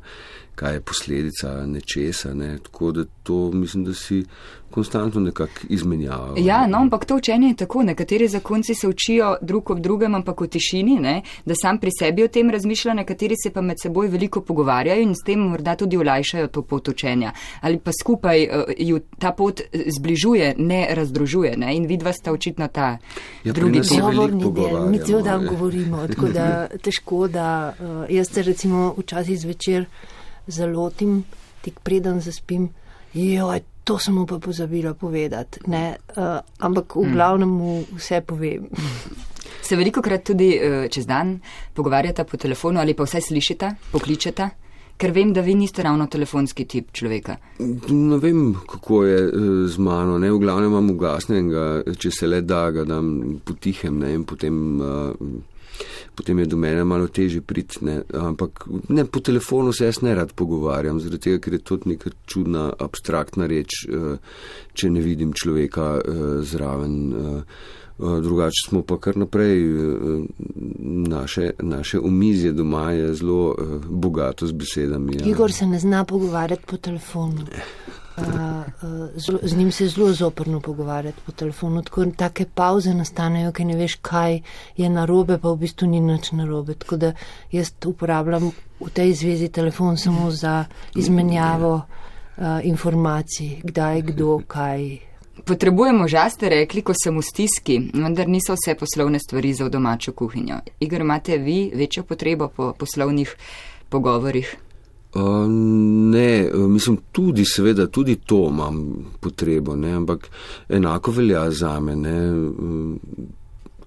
kaj 0.58 0.74
je 0.74 0.80
posledica 0.80 1.66
nečesa. 1.66 2.34
Ne. 2.34 2.58
Tako 2.58 2.92
da 2.92 3.04
to 3.22 3.50
mislim, 3.52 3.84
da 3.84 3.94
si 3.94 4.24
konstantno 4.70 5.20
nekako 5.20 5.52
izmenjavajo. 5.68 6.34
Ja, 6.38 6.66
no, 6.66 6.78
ampak 6.78 7.04
to 7.04 7.16
učenje 7.16 7.48
je 7.48 7.56
tako. 7.56 7.82
Nekateri 7.82 8.28
zakonci 8.28 8.74
se 8.74 8.88
učijo 8.88 9.36
drug 9.42 9.70
ob 9.70 9.80
drugem, 9.80 10.14
ampak 10.14 10.40
v 10.40 10.46
tišini, 10.46 10.98
ne, 11.00 11.22
da 11.44 11.54
sam 11.62 11.78
pri 11.78 11.90
sebi 11.98 12.24
o 12.24 12.28
tem 12.28 12.50
razmišlja, 12.50 12.94
nekateri 12.94 13.34
se 13.42 13.50
pa 13.50 13.60
med 13.60 13.80
seboj 13.82 14.08
veliko 14.08 14.40
pogovarjajo 14.40 15.02
in 15.02 15.14
s 15.14 15.24
tem 15.26 15.40
morda 15.40 15.76
tudi 15.76 15.96
olajšajo 15.96 16.48
to 16.48 16.62
pot 16.62 16.88
učenja. 16.88 17.32
Ali 17.60 17.78
pa 17.78 17.90
skupaj 18.00 18.44
uh, 18.44 18.74
ju 18.78 19.00
ta 19.18 19.32
pot 19.32 19.60
zbližuje, 19.98 20.54
ne 20.58 20.86
razdružuje. 20.90 21.56
Ne, 21.56 21.76
in 21.76 21.86
vidva 21.86 22.12
sta 22.12 22.32
očitno 22.32 22.68
ta 22.68 22.98
Ja, 23.44 23.52
drugi 23.52 23.80
Govorni 24.00 24.52
del, 24.52 24.88
mi 24.90 24.98
cel 24.98 25.22
dan 25.22 25.46
govorimo, 25.46 26.06
tako 26.08 26.28
da 26.28 26.66
težko, 26.84 27.28
da 27.28 27.74
uh, 27.80 28.04
jaz 28.10 28.30
se 28.32 28.42
recimo 28.42 28.94
včasih 28.98 29.40
zvečer 29.40 29.86
zalotim, 30.48 31.22
tik 31.62 31.80
preden 31.84 32.20
zaspim, 32.24 32.68
joj, 33.14 33.62
to 33.84 33.98
sem 33.98 34.14
mu 34.14 34.26
pa 34.28 34.38
pozabila 34.38 34.94
povedati, 34.94 35.64
ne, 35.72 35.96
uh, 36.16 36.38
ampak 36.60 36.96
v 36.96 37.12
glavnem 37.12 37.48
mu 37.48 37.80
vse 37.96 38.20
povem. 38.26 38.68
Se 39.68 39.76
veliko 39.76 40.02
krat 40.04 40.24
tudi 40.24 40.54
uh, 40.56 40.86
čez 40.92 41.06
dan 41.08 41.38
pogovarjata 41.74 42.24
po 42.24 42.36
telefonu 42.36 42.80
ali 42.80 42.94
pa 42.96 43.04
vsaj 43.08 43.28
slišita, 43.28 43.74
pokličeta, 43.92 44.50
ker 44.98 45.14
vem, 45.14 45.32
da 45.32 45.42
vi 45.46 45.54
niste 45.54 45.82
ravno 45.82 46.06
telefonski 46.10 46.66
tip 46.66 46.90
človeka. 46.92 47.36
Ne 47.94 48.18
vem, 48.18 48.54
kako 48.68 49.04
je 49.06 49.18
eh, 49.24 49.68
z 49.70 49.78
mano. 49.78 50.18
Ne? 50.18 50.32
V 50.32 50.40
glavnem 50.42 50.72
imam 50.72 50.90
ugasnenega, 50.90 51.94
če 51.98 52.10
se 52.10 52.26
le 52.26 52.42
da, 52.42 52.66
ga 52.74 52.84
dam 52.88 53.38
potihem 53.46 54.00
ne? 54.02 54.12
in 54.18 54.24
potem, 54.28 54.58
uh, 54.82 55.12
potem 56.14 56.38
je 56.38 56.46
do 56.46 56.56
mene 56.56 56.84
malo 56.84 57.08
teže 57.08 57.40
priti. 57.40 57.84
Ne? 57.84 58.02
Ampak 58.14 58.66
ne, 58.88 59.04
po 59.04 59.20
telefonu 59.20 59.72
se 59.72 59.88
jaz 59.88 60.02
ne 60.02 60.14
rad 60.14 60.32
pogovarjam, 60.32 61.00
zaradi 61.00 61.28
tega, 61.28 61.42
ker 61.44 61.58
je 61.58 61.64
to 61.64 61.80
neka 61.84 62.10
čudna, 62.26 62.70
abstraktna 62.78 63.46
reč, 63.46 63.84
uh, 63.88 64.16
če 64.74 64.90
ne 64.90 65.04
vidim 65.04 65.34
človeka 65.36 65.90
uh, 65.98 66.24
zraven. 66.46 66.96
Uh, 67.12 67.42
Drugače 67.98 68.68
smo 68.68 68.82
pa 68.82 68.98
kar 68.98 69.16
naprej, 69.16 69.58
eh, 69.58 70.22
naše, 71.08 71.50
naše 71.58 71.98
omizje 71.98 72.52
doma 72.52 72.92
je 72.92 73.14
zelo 73.14 73.56
eh, 73.58 73.64
bogato 73.88 74.46
z 74.46 74.52
besedami. 74.52 75.16
ja. 75.16 75.26
Igor 75.26 75.52
se 75.52 75.66
ne 75.66 75.78
zna 75.78 76.04
pogovarjati 76.04 76.62
po 76.66 76.76
telefonu. 76.76 77.42
Uh, 78.18 79.08
zelo, 79.16 79.38
z 79.42 79.56
njim 79.56 79.72
se 79.72 79.86
zelo 79.88 80.12
zoprno 80.12 80.60
pogovarjati 80.60 81.20
po 81.26 81.32
telefonu, 81.32 81.82
tako 81.82 82.06
take 82.16 82.46
pauze 82.54 82.94
nastanejo, 82.94 83.52
ker 83.52 83.66
ne 83.66 83.76
veš, 83.76 83.94
kaj 84.02 84.40
je 84.76 84.90
narobe, 84.90 85.38
pa 85.38 85.52
v 85.52 85.56
bistvu 85.56 85.88
ni 85.88 86.00
nič 86.00 86.32
narobe. 86.32 86.74
Tako 86.74 86.96
da 86.96 87.12
jaz 87.52 87.72
uporabljam 87.86 88.50
v 88.80 88.90
tej 88.94 89.14
zvezi 89.14 89.48
telefon 89.48 89.96
samo 89.96 90.30
za 90.30 90.64
izmenjavo 90.96 91.74
uh, 91.74 92.44
informacij, 92.62 93.60
kdaj, 93.64 94.02
kdo, 94.02 94.40
kaj. 94.46 94.98
Potrebujemo 95.44 96.08
ža, 96.08 96.28
ste 96.30 96.48
rekli, 96.48 96.82
ko 96.82 96.94
sem 96.94 97.14
v 97.14 97.22
stiski, 97.22 97.80
vendar 97.94 98.28
niso 98.28 98.56
vse 98.58 98.74
poslovne 98.74 99.18
stvari 99.18 99.54
za 99.54 99.68
domačo 99.68 100.12
kuhinjo. 100.12 100.60
Igor, 100.80 101.00
imate 101.00 101.38
vi 101.38 101.70
večjo 101.74 102.02
potrebo 102.02 102.48
po 102.48 102.72
poslovnih 102.78 103.36
pogovorih? 103.88 104.56
Uh, 105.14 105.46
ne, 105.48 106.50
uh, 106.54 106.68
mislim, 106.68 106.98
tudi, 107.12 107.44
seveda, 107.44 107.86
tudi 107.86 108.16
to 108.16 108.48
imam 108.50 109.06
potrebo, 109.20 109.76
ne, 109.76 109.92
ampak 109.92 110.28
enako 110.68 111.10
velja 111.10 111.50
za 111.50 111.80
me. 111.80 111.96
Ne, 111.96 112.32
uh, 112.32 112.96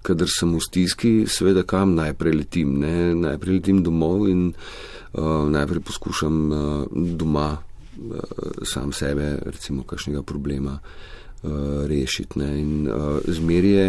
kadar 0.02 0.26
sem 0.26 0.50
v 0.56 0.60
stiski, 0.60 1.12
seveda, 1.30 1.62
kam 1.62 1.94
najprej 1.94 2.34
letim. 2.34 2.74
Ne, 2.82 3.14
najprej 3.14 3.60
letim 3.60 3.84
domov 3.86 4.26
in 4.28 4.48
uh, 4.50 5.46
najprej 5.46 5.84
poskušam 5.86 6.40
uh, 6.50 6.86
doma 6.90 7.52
uh, 7.54 8.64
sam 8.66 8.90
sebe, 8.92 9.36
recimo, 9.46 9.86
kakšnega 9.86 10.24
problema 10.26 10.74
uh, 10.74 11.86
rešiti. 11.86 12.42
Ne, 12.42 12.50
in 12.60 12.90
uh, 12.90 13.20
zmeri 13.30 13.70
je, 13.76 13.86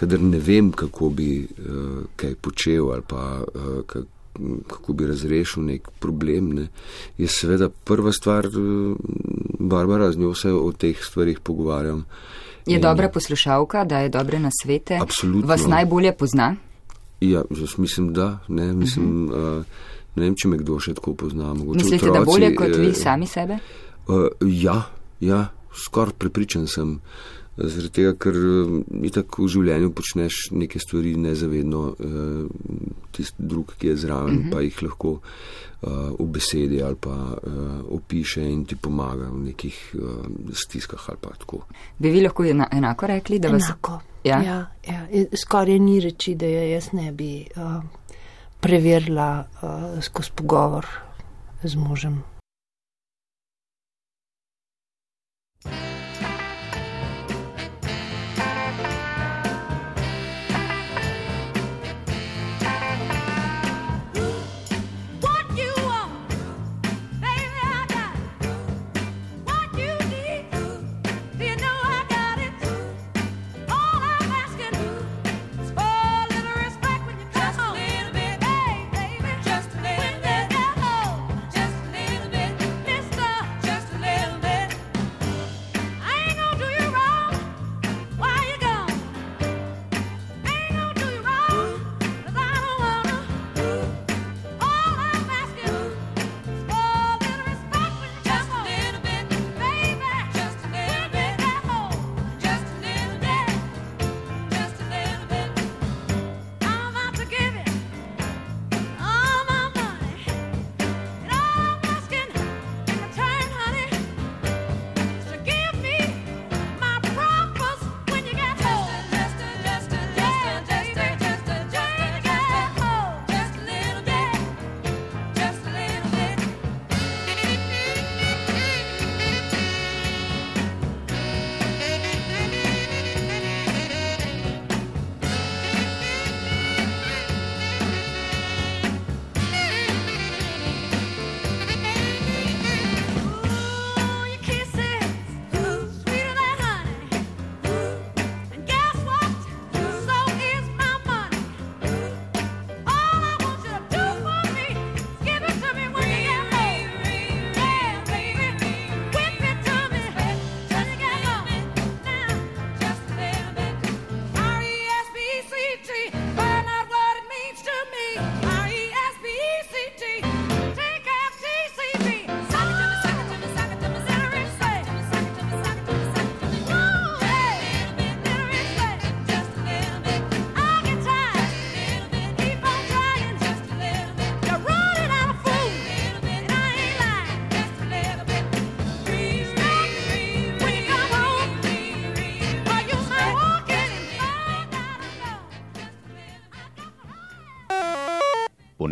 kadar 0.00 0.24
ne 0.24 0.40
vem, 0.40 0.72
kako 0.72 1.12
bi 1.12 1.44
uh, 1.44 2.08
kaj 2.16 2.34
počel 2.40 2.88
ali 2.94 3.04
pa 3.04 3.44
uh, 3.44 3.84
kako 3.84 4.19
kako 4.68 4.92
bi 4.92 5.06
razrešil 5.06 5.64
nek 5.64 5.88
problem, 5.98 6.52
ne, 6.54 6.68
je 7.18 7.28
seveda 7.28 7.68
prva 7.68 8.12
stvar, 8.12 8.46
eh, 8.46 8.94
Barbara, 9.58 10.12
z 10.12 10.18
njo 10.18 10.34
se 10.34 10.52
o 10.52 10.72
teh 10.72 10.96
stvarih 11.02 11.40
pogovarjam. 11.40 12.04
Je 12.66 12.76
In- 12.76 12.82
dobra 12.82 13.08
poslušalka, 13.08 13.84
da 13.84 13.98
je 13.98 14.08
dobre 14.08 14.38
nasvete? 14.38 14.98
Absolutno. 15.02 15.48
Vas 15.48 15.66
najbolje 15.66 16.12
pozna? 16.12 16.56
Ja, 17.20 17.42
jaz 17.50 17.78
mislim, 17.78 18.12
da. 18.12 18.38
Ne, 18.48 18.72
mislim, 18.72 19.24
uh 19.24 19.30
-huh. 19.30 19.58
uh, 19.58 19.64
ne 20.14 20.22
vem, 20.22 20.34
če 20.36 20.48
me 20.48 20.56
kdo 20.56 20.78
še 20.80 20.94
tako 20.94 21.14
pozna. 21.14 21.54
Mogoče 21.54 21.76
Mislite, 21.76 22.10
otroci, 22.10 22.18
da 22.18 22.24
bolje 22.24 22.54
kot 22.54 22.76
vi 22.76 22.88
eh, 22.88 22.94
sami 22.94 23.26
sebe? 23.26 23.58
Uh, 24.08 24.26
ja, 24.40 24.82
ja 25.20 25.48
skoraj 25.84 26.12
prepričan 26.18 26.66
sem. 26.66 27.00
Zaradi 27.60 27.92
tega, 28.00 28.14
ker 28.16 28.36
uh, 28.36 29.08
tako 29.12 29.44
v 29.44 29.52
življenju 29.54 29.92
počneš 29.96 30.38
neke 30.56 30.80
stvari 30.80 31.14
nezavedno, 31.20 31.80
uh, 31.92 32.98
tisti 33.16 33.48
drug, 33.52 33.74
ki 33.78 33.92
je 33.92 33.96
zraven, 33.96 34.38
uh 34.38 34.44
-huh. 34.44 34.52
pa 34.52 34.60
jih 34.60 34.82
lahko 34.82 35.10
uh, 35.82 35.90
v 36.18 36.26
besedi 36.26 36.82
ali 36.82 36.96
pa 37.00 37.10
uh, 37.10 37.94
opiše 37.96 38.42
in 38.42 38.64
ti 38.64 38.76
pomaga 38.76 39.30
v 39.30 39.44
nekih 39.44 39.94
uh, 39.94 40.52
stiskah 40.52 41.08
ali 41.08 41.18
pa 41.20 41.30
tako. 41.38 41.64
Bi 41.98 42.10
vi 42.10 42.20
lahko 42.20 42.44
ena, 42.44 42.68
enako 42.72 43.06
rekli, 43.06 43.38
da 43.38 43.48
vas. 43.48 43.68
Enako. 43.68 44.00
Ja? 44.24 44.42
Ja, 44.42 44.66
ja. 44.88 45.06
Skoraj 45.36 45.78
ni 45.78 46.00
reči, 46.00 46.34
da 46.34 46.46
jo 46.46 46.62
jaz 46.62 46.92
ne 46.92 47.12
bi 47.12 47.46
uh, 47.56 47.82
preverila 48.60 49.44
uh, 49.62 50.02
skozi 50.02 50.30
pogovor 50.34 50.86
z 51.62 51.76
možem. 51.76 52.22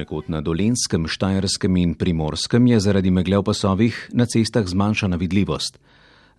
Ponekod 0.08 0.30
na 0.32 0.40
Dolenskem, 0.40 1.04
Štajerskem 1.04 1.76
in 1.76 1.92
Primorskem 1.92 2.64
je 2.66 2.80
zaradi 2.80 3.10
megle 3.12 3.36
v 3.38 3.44
pasovih 3.44 4.08
na 4.16 4.24
cestah 4.24 4.64
zmanjšana 4.64 5.20
vidljivost. 5.20 5.76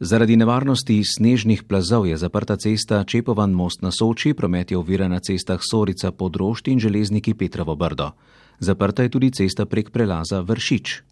Zaradi 0.01 0.33
nevarnosti 0.33 0.97
snežnih 1.05 1.69
plazov 1.69 2.09
je 2.09 2.17
zaprta 2.17 2.57
cesta 2.57 3.03
Čepovan 3.05 3.53
most 3.53 3.85
na 3.85 3.91
Soči, 3.93 4.33
promet 4.33 4.71
je 4.71 4.77
ovira 4.77 5.05
na 5.05 5.19
cestah 5.21 5.61
Sorica 5.61 6.09
Podrošti 6.11 6.71
in 6.73 6.79
železniki 6.79 7.37
Petrovo 7.37 7.75
Brdo. 7.75 8.17
Zaprta 8.59 9.05
je 9.05 9.13
tudi 9.13 9.29
cesta 9.31 9.69
prek 9.69 9.93
prelaza 9.93 10.41
Vršič. 10.41 11.03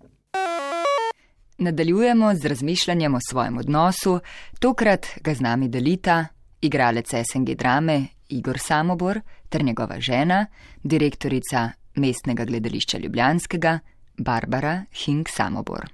Nadaljujemo 1.58 2.34
z 2.36 2.46
razmišljanjem 2.46 3.16
o 3.16 3.20
svojem 3.30 3.58
odnosu, 3.58 4.20
tokrat 4.60 5.06
ga 5.22 5.34
z 5.34 5.42
nami 5.42 5.70
delita 5.70 6.26
igralec 6.62 7.14
SNG 7.22 7.54
drame 7.54 8.18
Igor 8.30 8.58
Samobor 8.58 9.22
ter 9.50 9.64
njegova 9.64 10.00
žena, 10.00 10.46
direktorica 10.84 11.77
mestnega 11.98 12.46
gledališča 12.46 12.98
Ljubljanskega 13.04 13.80
Barbara 14.18 14.86
Hink 15.04 15.30
Samobor. 15.30 15.86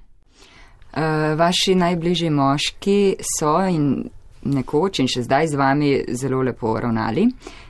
Uh, 0.93 1.33
vaši 1.37 1.75
najbližji 1.75 2.29
moški 2.29 3.15
so 3.37 3.55
in 3.65 3.87
nekoč 4.43 4.99
in 4.99 5.09
še 5.09 5.23
zdaj 5.25 5.47
z 5.49 5.57
vami 5.57 5.89
zelo 6.13 6.43
lepo 6.45 6.75
ravnali, 6.79 7.25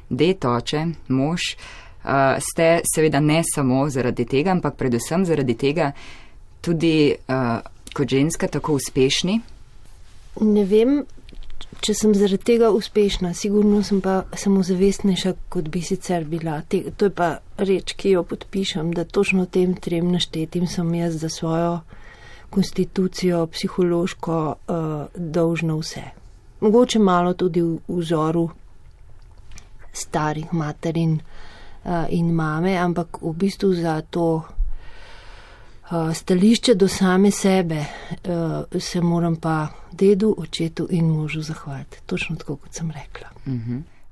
det 0.10 0.36
oče, 0.46 0.84
mož. 1.16 1.54
Uh, 2.04 2.36
ste 2.44 2.82
seveda 2.84 3.22
ne 3.24 3.40
samo 3.48 3.86
zaradi 3.90 4.26
tega, 4.28 4.52
ampak 4.52 4.76
predvsem 4.76 5.24
zaradi 5.26 5.56
tega 5.56 5.94
tudi 6.64 7.14
uh, 7.16 7.62
kot 7.96 8.10
ženska 8.10 8.50
tako 8.52 8.76
uspešni. 8.76 9.40
Ne 10.42 10.66
vem, 10.66 11.04
če 11.84 11.94
sem 12.00 12.14
zaradi 12.16 12.46
tega 12.48 12.70
uspešna, 12.72 13.34
sigurno 13.36 13.82
sem 13.84 14.00
pa 14.04 14.22
samozavestnejša, 14.40 15.34
kot 15.52 15.68
bi 15.72 15.82
sicer 15.84 16.24
bila. 16.24 16.62
Te, 16.70 16.80
to 16.96 17.10
je 17.10 17.14
pa 17.16 17.30
reč, 17.60 17.96
ki 18.00 18.16
jo 18.16 18.24
podpišem, 18.28 18.94
da 18.96 19.04
točno 19.04 19.46
tem 19.46 19.76
trem 19.76 20.08
naštetim 20.14 20.68
sem 20.72 20.94
jaz 20.96 21.20
za 21.20 21.30
svojo 21.30 21.82
konstitucijo 22.54 23.48
psihološko 23.52 24.40
uh, 24.54 24.86
dolžna 25.16 25.76
vse. 25.76 26.04
Mogoče 26.64 27.00
malo 27.04 27.34
tudi 27.34 27.62
v 27.62 27.80
vzoru 27.88 28.48
starih 29.94 30.54
materin 30.54 31.18
uh, 31.20 32.06
in 32.10 32.32
mame, 32.32 32.78
ampak 32.80 33.20
v 33.22 33.34
bistvu 33.44 33.74
za 33.76 34.00
to 34.02 34.44
stališče 36.14 36.76
do 36.76 36.88
same 36.88 37.32
sebe 37.32 37.80
uh, 37.80 38.82
se 38.82 39.02
moram 39.02 39.36
pa 39.36 39.68
dedu, 39.92 40.36
očetu 40.38 40.88
in 40.92 41.06
možu 41.06 41.42
zahvaliti. 41.42 41.98
Točno 42.06 42.36
tako, 42.36 42.56
kot 42.56 42.74
sem 42.74 42.92
rekla. 42.92 43.30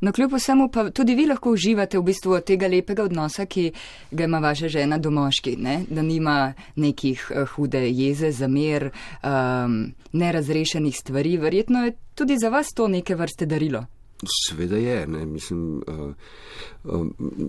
No, 0.02 0.12
kljub 0.12 0.34
vsemu 0.34 0.70
pa 0.74 0.90
tudi 0.90 1.16
vi 1.16 1.26
lahko 1.26 1.52
uživate 1.52 2.00
v 2.00 2.04
bistvu 2.04 2.32
od 2.32 2.44
tega 2.44 2.68
lepega 2.68 3.04
odnosa, 3.04 3.46
ki 3.46 3.72
ga 4.12 4.24
ima 4.24 4.40
vaša 4.40 4.68
žena 4.68 4.98
do 4.98 5.12
moški, 5.12 5.56
ne? 5.56 5.84
da 5.90 6.02
nima 6.02 6.54
nekih 6.76 7.32
uh, 7.32 7.48
hude 7.50 7.90
jeze, 7.90 8.32
zamer, 8.32 8.90
um, 9.24 9.94
nerazrešenih 10.12 10.98
stvari. 10.98 11.38
Verjetno 11.38 11.86
je 11.86 11.94
tudi 12.16 12.38
za 12.38 12.50
vas 12.50 12.74
to 12.76 12.88
neke 12.88 13.16
vrste 13.16 13.46
darilo. 13.46 13.86
Sveda 14.24 14.78
je, 14.78 15.08
ne, 15.08 15.26
mislim, 15.26 15.84
uh, 15.88 16.14
uh, 16.84 17.08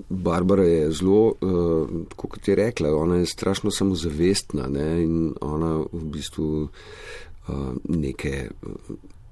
Barbara 0.09 0.65
je 0.65 0.93
zelo, 0.93 1.35
uh, 1.41 1.89
kot 2.17 2.49
je 2.49 2.55
rekla, 2.55 2.95
ona 2.97 3.17
je 3.17 3.27
strašno 3.27 3.71
samozavestna 3.71 4.69
ne, 4.69 5.03
in 5.05 5.35
ona 5.41 5.77
v 5.93 6.05
bistvu 6.15 6.63
uh, 6.63 7.55
neke, 7.89 8.49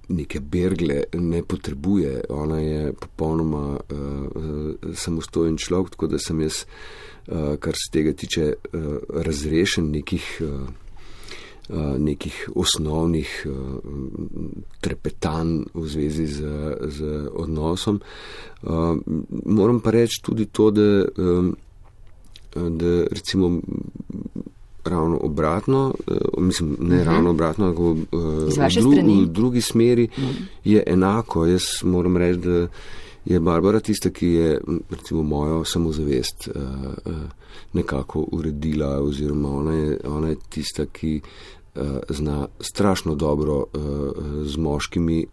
neke 0.08 0.40
bergle 0.40 1.02
ne 1.14 1.42
potrebuje. 1.42 2.24
Ona 2.28 2.60
je 2.60 2.92
popolnoma 2.92 3.80
uh, 3.80 4.94
samostojen 4.94 5.56
človek, 5.56 5.90
tako 5.96 6.06
da 6.06 6.18
sem 6.18 6.40
jaz, 6.40 6.64
uh, 7.28 7.56
kar 7.56 7.74
se 7.74 7.90
tega 7.92 8.12
tiče, 8.12 8.52
uh, 8.72 8.94
razrešen 9.08 9.90
nekih. 9.90 10.36
Uh, 10.44 10.68
nekih 11.98 12.48
osnovnih 12.54 13.46
trepetanj 14.80 15.62
v 15.74 15.86
zvezi 15.86 16.26
z, 16.26 16.40
z 16.88 17.28
odnosom. 17.34 18.00
Moram 19.46 19.80
pa 19.80 19.90
reči 19.90 20.22
tudi 20.22 20.46
to, 20.46 20.70
da, 20.70 21.04
da 22.54 23.04
recimo 23.10 23.60
ravno 24.84 25.18
obratno, 25.22 25.94
mislim, 26.38 26.76
ne 26.80 26.96
uh 26.96 27.02
-huh. 27.02 27.04
ravno 27.04 27.30
obratno, 27.30 27.66
ampak 27.66 27.84
v, 27.84 28.80
dru, 28.80 28.90
v 29.22 29.26
drugi 29.26 29.60
smeri 29.60 30.08
uh 30.16 30.24
-huh. 30.24 30.34
je 30.64 30.82
enako. 30.86 31.46
Jaz 31.46 31.62
moram 31.82 32.16
reči, 32.16 32.40
da 32.40 32.66
je 33.24 33.40
Barbara 33.40 33.80
tista, 33.80 34.10
ki 34.10 34.26
je 34.26 34.60
recimo 34.90 35.22
mojo 35.22 35.64
samozavest 35.64 36.48
nekako 37.72 38.26
uredila 38.32 39.00
oziroma 39.00 39.48
ona 39.48 39.74
je, 39.74 39.98
ona 40.04 40.28
je 40.28 40.36
tista, 40.48 40.86
ki 40.86 41.20
zna 42.08 42.48
strašno 42.60 43.14
dobro 43.14 43.56
uh, 43.56 43.66
z 44.46 44.56
moškimi, 44.56 45.26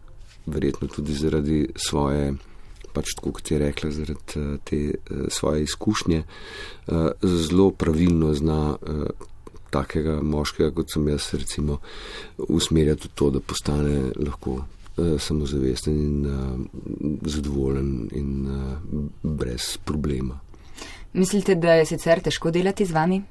verjetno 0.45 0.87
tudi 0.87 1.13
zaradi 1.13 1.69
svoje, 1.75 2.33
pač 2.93 3.13
tako 3.15 3.31
kot 3.31 3.51
je 3.51 3.59
rekla, 3.59 3.91
zaradi 3.91 4.39
uh, 4.39 4.59
te 4.63 4.93
svoje 5.29 5.63
izkušnje, 5.63 6.23
zelo 7.21 7.71
pravilno 7.71 8.33
zna. 8.33 8.77
Takega 9.67 10.21
moškega, 10.23 10.71
kot 10.71 10.93
sem 10.93 11.07
jaz, 11.11 11.25
recimo, 11.35 11.81
usmerjati 12.37 13.09
v 13.09 13.11
to, 13.19 13.27
da 13.35 13.41
postane 13.43 14.13
lahko 14.15 14.61
samozavesten 14.95 15.97
in 15.99 17.17
zadovoljen 17.27 18.07
in 18.15 18.47
brez 19.23 19.75
problema. 19.85 20.39
Mislite, 21.13 21.55
da 21.55 21.73
je 21.73 21.85
sicer 21.85 22.23
težko 22.23 22.51
delati 22.51 22.85
z 22.85 22.95
vami? 22.95 23.21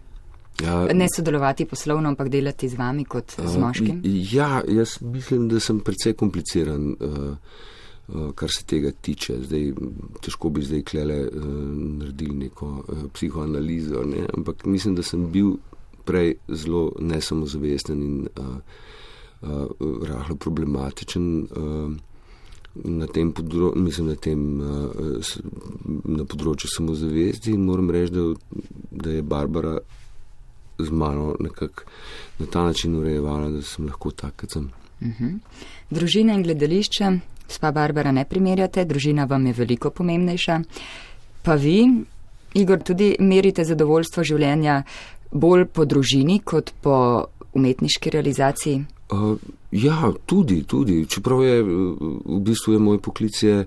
Ja, 0.63 0.95
Ne 0.95 1.07
sodelovati 1.17 1.65
poslovno, 1.65 2.09
ampak 2.09 2.29
delati 2.29 2.69
z 2.69 2.79
vami 2.79 3.05
kot 3.05 3.37
z 3.45 3.59
moškim? 3.59 4.01
Ja, 4.33 4.63
jaz 4.69 5.01
mislim, 5.01 5.49
da 5.49 5.61
sem 5.61 5.81
precej 5.81 6.15
kompliciran, 6.17 6.97
uh, 7.01 7.37
uh, 8.09 8.31
kar 8.35 8.51
se 8.51 8.65
tega 8.65 8.93
tiče. 9.01 9.37
Zdaj, 9.43 9.73
težko 10.25 10.51
bi 10.51 10.65
zdaj 10.65 10.83
klele 10.83 11.21
uh, 11.29 11.45
naredili 12.01 12.37
neko 12.47 12.67
uh, 12.67 13.05
psihoanalizo, 13.13 14.05
ne? 14.05 14.27
ampak 14.37 14.65
mislim, 14.65 14.95
da 14.95 15.03
sem 15.03 15.29
bil 15.33 15.57
prej 16.05 16.37
zelo 16.49 16.93
nesamozavesten 16.99 18.03
in 18.03 18.29
uh, 18.39 18.57
uh, 19.43 20.09
rahlo 20.09 20.37
problematičen. 20.37 21.33
Uh, 21.43 21.97
Na 22.85 23.07
tem, 23.07 23.31
podro, 23.33 23.71
mislim, 23.73 24.11
na, 24.11 24.15
tem 24.21 24.41
na 26.05 26.25
področju 26.29 26.69
samozavesti 26.69 27.55
in 27.57 27.63
moram 27.65 27.89
reči, 27.89 28.13
da, 28.13 28.25
da 28.91 29.15
je 29.15 29.23
Barbara 29.25 29.79
z 30.79 30.91
mano 30.91 31.37
nekako 31.41 31.83
na 32.39 32.47
ta 32.47 32.63
način 32.63 32.97
urejevala, 32.97 33.51
da 33.51 33.63
sem 33.63 33.87
lahko 33.87 34.11
tak, 34.11 34.37
kot 34.37 34.51
sem. 34.51 34.71
Uh 35.01 35.09
-huh. 35.09 35.39
Družina 35.91 36.35
in 36.35 36.43
gledališče, 36.43 37.19
spa 37.49 37.73
Barbara 37.73 38.13
ne 38.13 38.25
primerjate, 38.25 38.85
družina 38.85 39.25
vam 39.25 39.47
je 39.47 39.53
veliko 39.53 39.91
pomembnejša. 39.91 40.61
Pa 41.43 41.55
vi, 41.55 42.05
Igor, 42.55 42.83
tudi 42.83 43.17
merite 43.21 43.65
zadovoljstvo 43.65 44.25
življenja 44.25 44.83
bolj 45.33 45.65
po 45.65 45.85
družini 45.85 46.41
kot 46.45 46.73
po 46.83 47.25
umetniški 47.53 48.11
realizaciji? 48.11 48.85
Uh, 49.13 49.39
ja, 49.71 50.13
tudi, 50.27 50.65
tudi. 50.67 51.07
Čeprav 51.07 51.43
je 51.45 51.63
v 51.63 52.39
bistvu 52.43 52.73
je 52.73 52.79
moj 52.83 52.99
poklic, 52.99 53.39
je, 53.43 53.67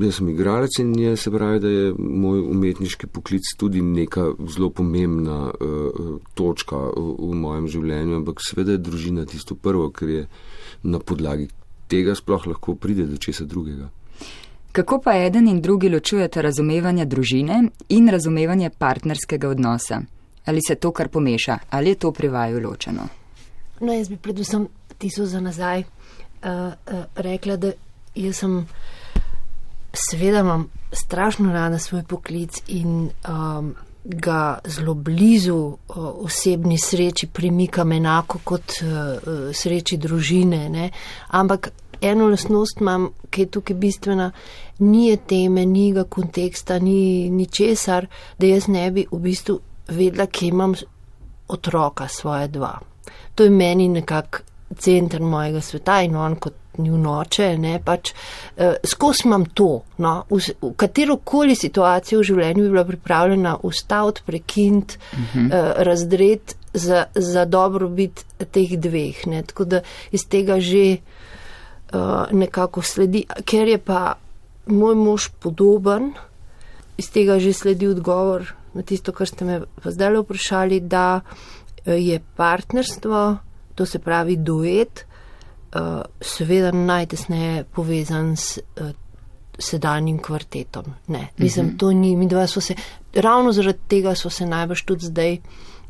jaz 0.00 0.16
sem 0.16 0.30
igralec 0.32 0.78
in 0.80 0.94
je 0.98 1.16
se 1.16 1.30
pravi, 1.30 1.60
da 1.60 1.68
je 1.68 1.90
moj 1.98 2.40
umetniški 2.40 3.06
poklic 3.06 3.44
tudi 3.58 3.82
neka 3.82 4.30
zelo 4.48 4.70
pomembna 4.70 5.50
uh, 5.52 6.16
točka 6.34 6.76
v, 6.96 7.04
v 7.18 7.34
mojem 7.36 7.68
življenju, 7.68 8.16
ampak 8.22 8.40
seveda 8.40 8.78
je 8.78 8.84
družina 8.88 9.26
tisto 9.28 9.58
prvo, 9.60 9.90
ker 9.92 10.08
je 10.08 10.24
na 10.88 11.02
podlagi 11.04 11.50
tega 11.92 12.16
sploh 12.16 12.48
lahko 12.48 12.78
pride 12.80 13.04
do 13.06 13.20
česa 13.20 13.44
drugega. 13.44 13.90
Kako 14.72 15.02
pa 15.04 15.18
eden 15.20 15.48
in 15.48 15.60
drugi 15.60 15.88
ločujete 15.88 16.42
razumevanje 16.42 17.04
družine 17.04 17.60
in 17.88 18.08
razumevanje 18.08 18.70
partnerskega 18.78 19.48
odnosa? 19.48 20.00
Ali 20.46 20.60
se 20.68 20.74
to 20.74 20.90
kar 20.92 21.08
pomeša, 21.08 21.58
ali 21.70 21.88
je 21.88 21.94
to 21.94 22.12
pri 22.12 22.28
vaju 22.28 22.60
ločeno? 22.68 23.08
No, 23.80 23.92
jaz 23.92 24.08
bi 24.08 24.16
predvsem 24.16 24.68
tisto 24.98 25.26
za 25.26 25.40
nazaj 25.40 25.80
uh, 25.80 25.86
uh, 26.48 27.04
rekla, 27.16 27.56
da 27.56 27.72
jaz 28.14 28.36
sem, 28.36 28.66
seveda 29.92 30.40
imam 30.40 30.70
strašno 30.92 31.52
rada 31.52 31.78
svoj 31.78 32.02
poklic 32.02 32.62
in 32.66 33.10
um, 33.28 33.74
ga 34.04 34.58
zelo 34.64 34.94
blizu 34.94 35.56
uh, 35.56 35.76
osebni 35.96 36.78
sreči 36.78 37.26
primikam 37.26 37.92
enako 37.92 38.38
kot 38.44 38.72
uh, 38.82 39.52
sreči 39.52 39.96
družine. 39.96 40.68
Ne? 40.68 40.90
Ampak 41.28 41.70
eno 42.00 42.28
lasnost 42.28 42.80
imam, 42.80 43.10
ki 43.30 43.42
je 43.42 43.50
tukaj 43.50 43.76
bistvena, 43.76 44.30
ni 44.78 45.08
je 45.08 45.16
teme, 45.16 45.66
ni 45.66 45.92
ga 45.92 46.04
konteksta, 46.04 46.78
ni 46.78 47.30
ničesar, 47.30 48.06
da 48.38 48.46
jaz 48.46 48.68
ne 48.68 48.90
bi 48.90 49.06
v 49.10 49.20
bistvu 49.20 49.60
vedela, 49.88 50.26
kje 50.26 50.48
imam 50.48 50.74
otroka 51.48 52.08
svoje 52.08 52.48
dva. 52.48 52.78
To 53.34 53.44
je 53.44 53.50
meni 53.50 53.88
nekako 53.88 54.38
center 54.78 55.22
mojega 55.22 55.60
sveta 55.60 56.00
in 56.02 56.16
on 56.16 56.36
kot 56.36 56.54
njun 56.78 57.06
oče, 57.06 57.48
ne, 57.58 57.78
pač 57.84 58.12
uh, 58.12 58.74
skozi 58.84 59.26
imam 59.26 59.46
to, 59.56 59.68
no, 60.02 60.12
v, 60.30 60.40
v 60.60 60.72
katerokoli 60.76 61.56
situacijo 61.56 62.20
v 62.20 62.28
življenju 62.30 62.64
bi 62.64 62.72
bila 62.74 62.84
pripravljena 62.84 63.56
ustaviti, 63.64 64.24
prekinti, 64.26 64.98
uh 65.12 65.18
-huh. 65.18 65.46
uh, 65.46 65.72
razdreti 65.88 66.54
za, 66.74 67.06
za 67.14 67.44
dobrobit 67.44 68.24
teh 68.52 68.76
dveh, 68.78 69.26
ne, 69.26 69.42
tako 69.42 69.64
da 69.64 69.80
iz 70.12 70.26
tega 70.28 70.60
že 70.60 70.96
uh, 70.96 72.32
nekako 72.32 72.82
sledi, 72.82 73.24
ker 73.44 73.68
je 73.68 73.78
pa 73.78 74.16
moj 74.66 74.94
mož 74.94 75.28
podoben, 75.40 76.12
iz 76.96 77.10
tega 77.10 77.38
že 77.38 77.52
sledi 77.52 77.88
odgovor 77.88 78.52
na 78.74 78.82
tisto, 78.82 79.12
kar 79.12 79.28
ste 79.28 79.44
me 79.44 79.60
pa 79.82 79.90
zdaj 79.90 80.20
vprašali, 80.20 80.80
da 80.80 81.20
eh, 81.20 81.55
je 81.86 82.20
partnerstvo, 82.36 83.36
to 83.74 83.86
se 83.86 83.98
pravi 83.98 84.36
duet, 84.36 85.04
eh, 85.72 85.78
seveda 86.20 86.70
najtesneje 86.72 87.64
povezan 87.64 88.36
s 88.36 88.58
eh, 88.58 88.92
sedanjim 89.58 90.18
kvartetom. 90.18 90.84
Ne, 91.06 91.28
mislim, 91.36 91.78
to 91.78 91.92
ni, 91.92 92.16
mi 92.16 92.28
dva 92.28 92.46
smo 92.46 92.62
se, 92.62 92.74
ravno 93.14 93.52
zaradi 93.52 93.78
tega 93.88 94.14
smo 94.14 94.30
se 94.30 94.46
najbrž 94.46 94.82
tudi 94.84 95.06
zdaj, 95.06 95.32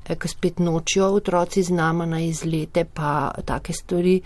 eh, 0.08 0.14
ko 0.14 0.28
spet 0.28 0.58
nočijo 0.58 1.06
otroci 1.14 1.62
z 1.62 1.70
nama 1.70 2.06
na 2.06 2.20
izlete, 2.20 2.84
pa 2.84 3.32
take 3.44 3.72
stvari, 3.72 4.20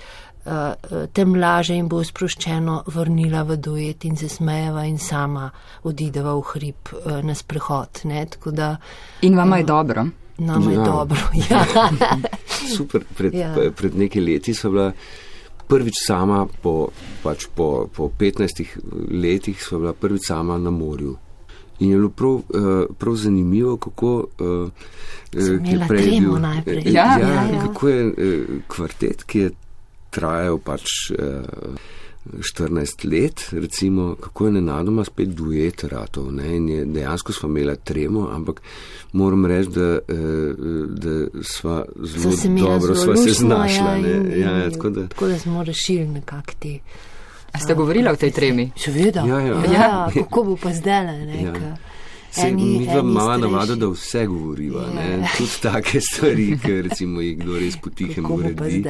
tem 1.12 1.34
laže 1.36 1.74
in 1.76 1.88
bo 1.88 1.98
sproščeno 2.04 2.78
vrnila 2.86 3.42
v 3.44 3.56
duet 3.60 4.04
in 4.08 4.16
se 4.16 4.28
smejeva 4.28 4.86
in 4.88 4.96
sama 4.98 5.50
odideva 5.84 6.32
v 6.34 6.44
hrib 6.52 6.92
na 7.22 7.34
sprehod. 7.34 8.00
Ne, 8.04 8.24
tako 8.26 8.50
da 8.50 8.70
In 9.20 9.36
vama 9.36 9.58
je 9.60 9.64
dobro. 9.64 10.06
Nam 10.40 10.62
je 10.64 10.74
Ja. 10.74 10.84
dobro. 10.84 11.18
Ja. 11.50 11.64
Super, 12.68 13.04
pred, 13.16 13.34
Ja. 13.34 13.54
pred 13.70 13.94
nekaj 13.94 14.22
leti 14.22 14.54
sva 14.54 14.70
bila 14.70 14.88
prvič 15.66 15.94
sama, 16.00 16.46
po, 16.56 16.88
pač 17.22 17.46
po, 17.48 17.66
po 17.88 18.10
15 18.10 18.64
letih 19.12 19.54
sva 19.56 19.78
bila 19.78 19.92
prvič 19.94 20.22
sama 20.24 20.58
na 20.58 20.70
morju. 20.72 21.16
In 21.78 21.90
je 21.90 21.96
bilo 21.96 22.10
prav, 22.10 22.34
eh, 22.50 22.94
prav 22.94 23.14
zanimivo, 23.16 23.76
kako 23.78 24.10
eh, 24.36 24.68
eh, 25.32 25.60
je 25.64 25.78
prej 25.88 26.10
bil- 26.18 26.36
najprej. 26.38 26.82
eh, 26.82 26.92
Ja, 26.92 27.06
ja, 27.14 27.28
ja, 27.28 27.42
ja. 27.46 27.60
kako 27.62 27.88
je 27.88 28.00
eh, 28.08 28.38
kvartet, 28.66 29.24
ki 29.24 29.38
je 29.38 29.50
trajal 30.10 30.58
pač 30.58 30.84
eh, 31.10 31.42
14 32.26 32.72
let, 33.12 33.40
recimo, 33.52 34.16
kako 34.16 34.46
je 34.46 34.52
nenadoma 34.52 35.04
spet 35.04 35.28
duet 35.28 35.84
ratov. 35.84 36.32
Ne? 36.32 36.56
In 36.56 36.68
je 36.68 36.84
dejansko 36.84 37.32
sva 37.32 37.48
imela 37.48 37.74
tremo, 37.76 38.28
ampak 38.28 38.62
moram 39.12 39.46
reči, 39.46 39.70
da, 39.70 39.80
eh, 39.80 39.98
da 40.88 41.10
sva 41.42 41.84
zelo 41.96 42.34
dobro 42.58 42.94
zelo 42.94 42.96
sva 42.96 43.16
se 43.16 43.22
luštno, 43.22 43.46
znašla. 43.46 43.86
ja, 43.86 43.98
ne. 43.98 44.10
in- 44.10 44.40
Ja, 44.40 44.64
in- 44.64 44.72
tako 44.72 44.90
da, 44.90 45.06
Tako 45.08 45.26
da 45.26 45.38
smo 45.38 45.64
rešili 45.64 46.06
nekako 46.06 46.52
te. 46.58 46.78
A 47.52 47.58
ste 47.58 47.74
govorila 47.74 48.12
o 48.12 48.16
tej 48.16 48.30
tremi? 48.30 48.70
Seveda. 48.76 49.20
Ja, 49.20 49.40
ja. 49.40 49.62
ja. 49.72 50.08
Kako 50.14 50.44
bo 50.44 50.56
pa 50.56 50.72
zdaj, 50.72 51.04
ne? 51.06 51.42
Ja. 51.42 51.76
Ja. 52.30 52.42
Se, 52.42 52.50
mi 52.52 52.86
dva 52.86 53.00
imamo 53.00 53.36
navado, 53.36 53.74
da 53.76 53.86
vse 53.86 54.26
govoriva, 54.26 54.82
Ja. 54.82 55.16
ne? 55.16 55.28
tudi 55.36 55.50
take 55.62 56.00
stvari, 56.00 56.58
ki 56.62 56.82
recimo 56.82 57.20
jih 57.20 57.38
kdo 57.38 57.58
res 57.58 57.76
potihem 57.76 58.24
pa 58.24 58.34
uredi. 58.34 58.82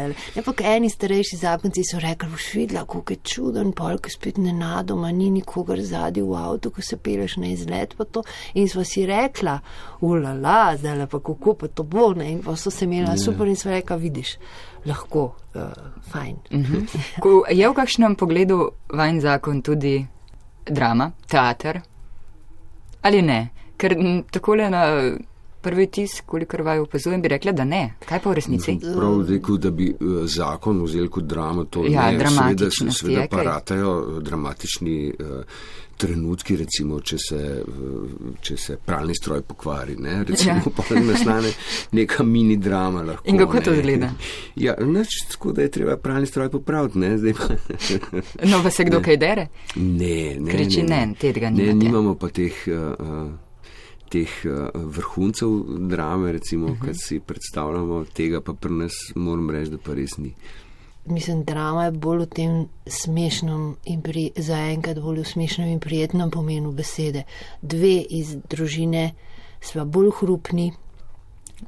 pa 0.45 0.53
eni 0.65 0.91
starejši 0.91 1.37
zakonci 1.37 1.81
so 1.85 1.99
rekli, 1.99 2.29
boš 2.29 2.55
videla, 2.55 2.85
kako 2.85 3.13
je 3.13 3.17
čuden, 3.23 3.73
polk 3.73 4.11
spet 4.11 4.37
nenadoma, 4.37 5.11
ni 5.13 5.31
nikogar 5.31 5.81
zadnji 5.81 6.23
v 6.23 6.35
avtu, 6.37 6.71
ko 6.71 6.83
se 6.83 6.97
peleš 6.97 7.37
na 7.37 7.47
izlet. 7.47 7.95
pa 7.97 8.05
to. 8.05 8.23
In 8.55 8.69
sva 8.69 8.85
si 8.85 9.07
rekla, 9.07 9.61
ulala, 10.01 10.77
zdaj 10.77 10.99
le 10.99 11.07
pa 11.07 11.19
kako 11.21 11.55
pa 11.55 11.69
to 11.69 11.83
bo. 11.83 12.13
Ne? 12.15 12.33
In 12.33 12.43
pa 12.43 12.57
so 12.57 12.71
se 12.71 12.85
imela 12.85 13.17
super 13.17 13.49
in 13.49 13.57
sva 13.57 13.71
rekla, 13.71 13.97
vidiš, 13.97 14.37
lahko, 14.87 15.33
uh, 15.55 15.61
fajn. 16.13 16.37
Ko 17.21 17.45
je 17.51 17.69
v 17.69 17.75
kakšnem 17.75 18.17
pogledu 18.17 18.71
vajen 18.93 19.21
zakon 19.21 19.63
tudi 19.63 20.07
drama, 20.67 21.13
teater? 21.27 21.81
Ali 23.03 23.23
ne? 23.23 23.41
Ker 23.77 23.95
m, 23.97 24.23
takole 24.31 24.71
na 24.71 24.85
prvi 25.61 25.87
tis, 25.87 26.21
kolikor 26.21 26.63
vaju 26.63 26.83
opazujem, 26.83 27.23
bi 27.23 27.29
rekla, 27.29 27.53
da 27.53 27.65
ne. 27.65 27.83
Kaj 28.09 28.21
pa 28.21 28.31
v 28.31 28.35
resnici? 28.35 28.79
Prav 28.97 29.21
rekel, 29.29 29.59
da 29.59 29.71
bi 29.71 29.91
eh, 29.91 29.97
zakon 30.27 30.83
vzel 30.83 31.09
kot 31.09 31.25
dramo, 31.25 31.65
to 31.65 31.85
Ja, 31.85 32.11
ne, 32.11 32.27
seveda, 32.27 32.71
seveda 32.71 33.21
je 33.21 33.29
pa 33.29 33.37
kaj. 33.37 33.45
ratajo 33.45 33.93
eh, 33.99 34.23
dramatični 34.23 34.97
eh, 35.11 35.43
trenutki, 36.01 36.57
recimo, 36.57 37.01
če 37.01 37.19
se, 37.19 37.41
eh, 37.61 38.37
če 38.41 38.57
se 38.57 38.77
pralni 38.87 39.15
stroj 39.15 39.43
pokvari, 39.43 39.97
ne, 40.01 40.23
recimo, 40.25 40.55
Ja. 40.55 40.73
pa 40.77 41.01
nastane 41.01 41.53
neka 41.93 42.25
mini 42.25 42.57
drama 42.57 43.03
lahko. 43.03 43.29
In 43.29 43.39
kako 43.39 43.61
to 43.61 43.71
ne. 43.71 43.79
izgleda? 43.79 44.13
Ja, 44.65 44.75
nič, 44.81 45.09
tako 45.31 45.53
da 45.53 45.63
je 45.63 45.71
treba 45.71 45.97
pralni 45.97 46.27
stroj 46.27 46.51
popraviti, 46.51 46.99
ne, 46.99 47.13
zdaj 47.19 47.35
pa. 47.39 47.47
No, 48.49 48.63
pa 48.63 48.71
se 48.71 48.85
kdo 48.85 49.01
kaj 49.07 49.17
dere? 49.21 49.47
Ne, 49.77 50.37
ne. 50.41 50.51
Kriči 50.53 50.83
ne, 50.83 51.05
ne, 51.07 51.15
tega 51.21 51.51
ne, 51.51 51.63
nimate. 51.63 51.85
nimamo 51.85 52.15
pa 52.19 52.29
teh, 52.29 52.57
uh, 52.67 53.31
teh 54.11 54.41
uh, 54.49 54.73
vrhuncev 54.75 55.55
drame, 55.93 56.33
recimo, 56.33 56.67
uh. 56.67 56.73
-huh. 56.73 56.85
kar 56.87 56.95
si 56.97 57.21
predstavljamo, 57.21 58.05
tega 58.15 58.41
pa 58.41 58.53
pri 58.53 58.73
nas 58.73 58.93
moram 59.15 59.51
reči, 59.51 59.71
da 59.71 59.79
pa 59.79 59.95
res 59.95 60.19
ni. 60.19 60.35
Mislim, 61.05 61.45
drama 61.45 61.85
je 61.85 61.91
bolj 61.91 62.19
v 62.19 62.27
tem 62.27 62.69
smešnem 62.87 63.77
in 63.85 64.03
pri, 64.03 64.31
zaenkrat 64.37 65.01
bolj 65.01 65.23
v 65.23 65.31
smešnem 65.33 65.73
in 65.73 65.81
prijetnem 65.81 66.31
pomenu 66.31 66.73
besede. 66.73 67.25
Dve 67.63 67.97
iz 68.05 68.37
družine 68.51 69.15
sva 69.61 69.85
bolj 69.85 70.13
hrupni. 70.21 70.73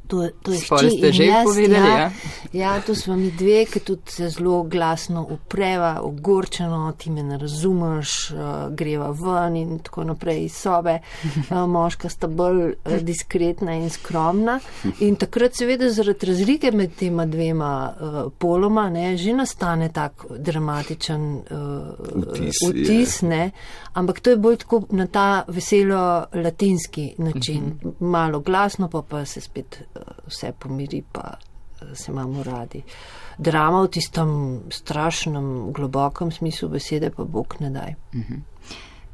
To, 0.07 0.29
to 0.43 0.53
je 0.53 0.59
Spol 0.59 0.79
hči 0.79 0.91
ste 0.91 1.07
in 1.07 1.13
že 1.13 1.25
jaz, 1.25 1.45
povedali, 1.45 1.89
ja. 1.89 1.99
ja. 1.99 2.11
Ja, 2.53 2.81
to 2.81 2.95
smo 2.95 3.17
mi 3.17 3.31
dve, 3.31 3.65
ki 3.65 3.81
tudi 3.81 4.13
se 4.13 4.29
zelo 4.29 4.63
glasno 4.63 5.27
upreva, 5.31 6.01
ogorčeno, 6.03 6.93
ti 6.99 7.11
me 7.11 7.23
ne 7.23 7.39
razumeš, 7.39 8.31
uh, 8.31 8.39
greva 8.77 9.11
ven 9.11 9.57
in 9.57 9.79
tako 9.79 10.05
naprej 10.05 10.45
iz 10.45 10.57
sobe. 10.57 10.99
Uh, 11.51 11.65
moška 11.69 12.09
sta 12.09 12.29
bolj 12.29 12.63
uh, 12.73 12.99
diskretna 13.01 13.75
in 13.81 13.91
skromna. 13.91 14.59
In 15.01 15.17
takrat 15.17 15.57
seveda 15.57 15.91
zaradi 15.91 16.27
razlike 16.27 16.73
med 16.73 16.97
tema 16.99 17.27
dvema 17.27 17.73
poloma 18.39 18.89
ne, 18.91 19.17
že 19.17 19.33
nastane 19.33 19.89
tak 19.93 20.27
dramatičen 20.39 21.23
uh, 21.51 22.13
Vtis, 22.33 22.61
vtis 22.69 23.23
ne. 23.23 23.51
Ampak 23.93 24.21
to 24.21 24.31
je 24.31 24.37
bolj 24.37 24.57
tako 24.57 24.83
na 24.91 25.07
ta 25.07 25.45
veselo 25.49 26.27
latinski 26.35 27.15
način. 27.19 27.79
Malo 28.01 28.41
glasno, 28.41 28.89
pa 28.89 29.03
pa 29.03 29.25
se 29.25 29.41
spet 29.41 29.82
vse 30.27 30.53
pomiri, 30.59 31.03
pa 31.13 31.35
uh, 31.35 31.97
se 31.97 32.13
imamo 32.13 32.43
radi. 32.43 32.83
Drama 33.39 33.83
v 33.83 33.89
tistem 33.89 34.61
strašnem, 34.71 35.73
globokem 35.73 36.33
smislu 36.33 36.69
besede 36.69 37.11
pa 37.11 37.25
Bog 37.25 37.57
ne 37.61 37.71
daj. 37.71 37.95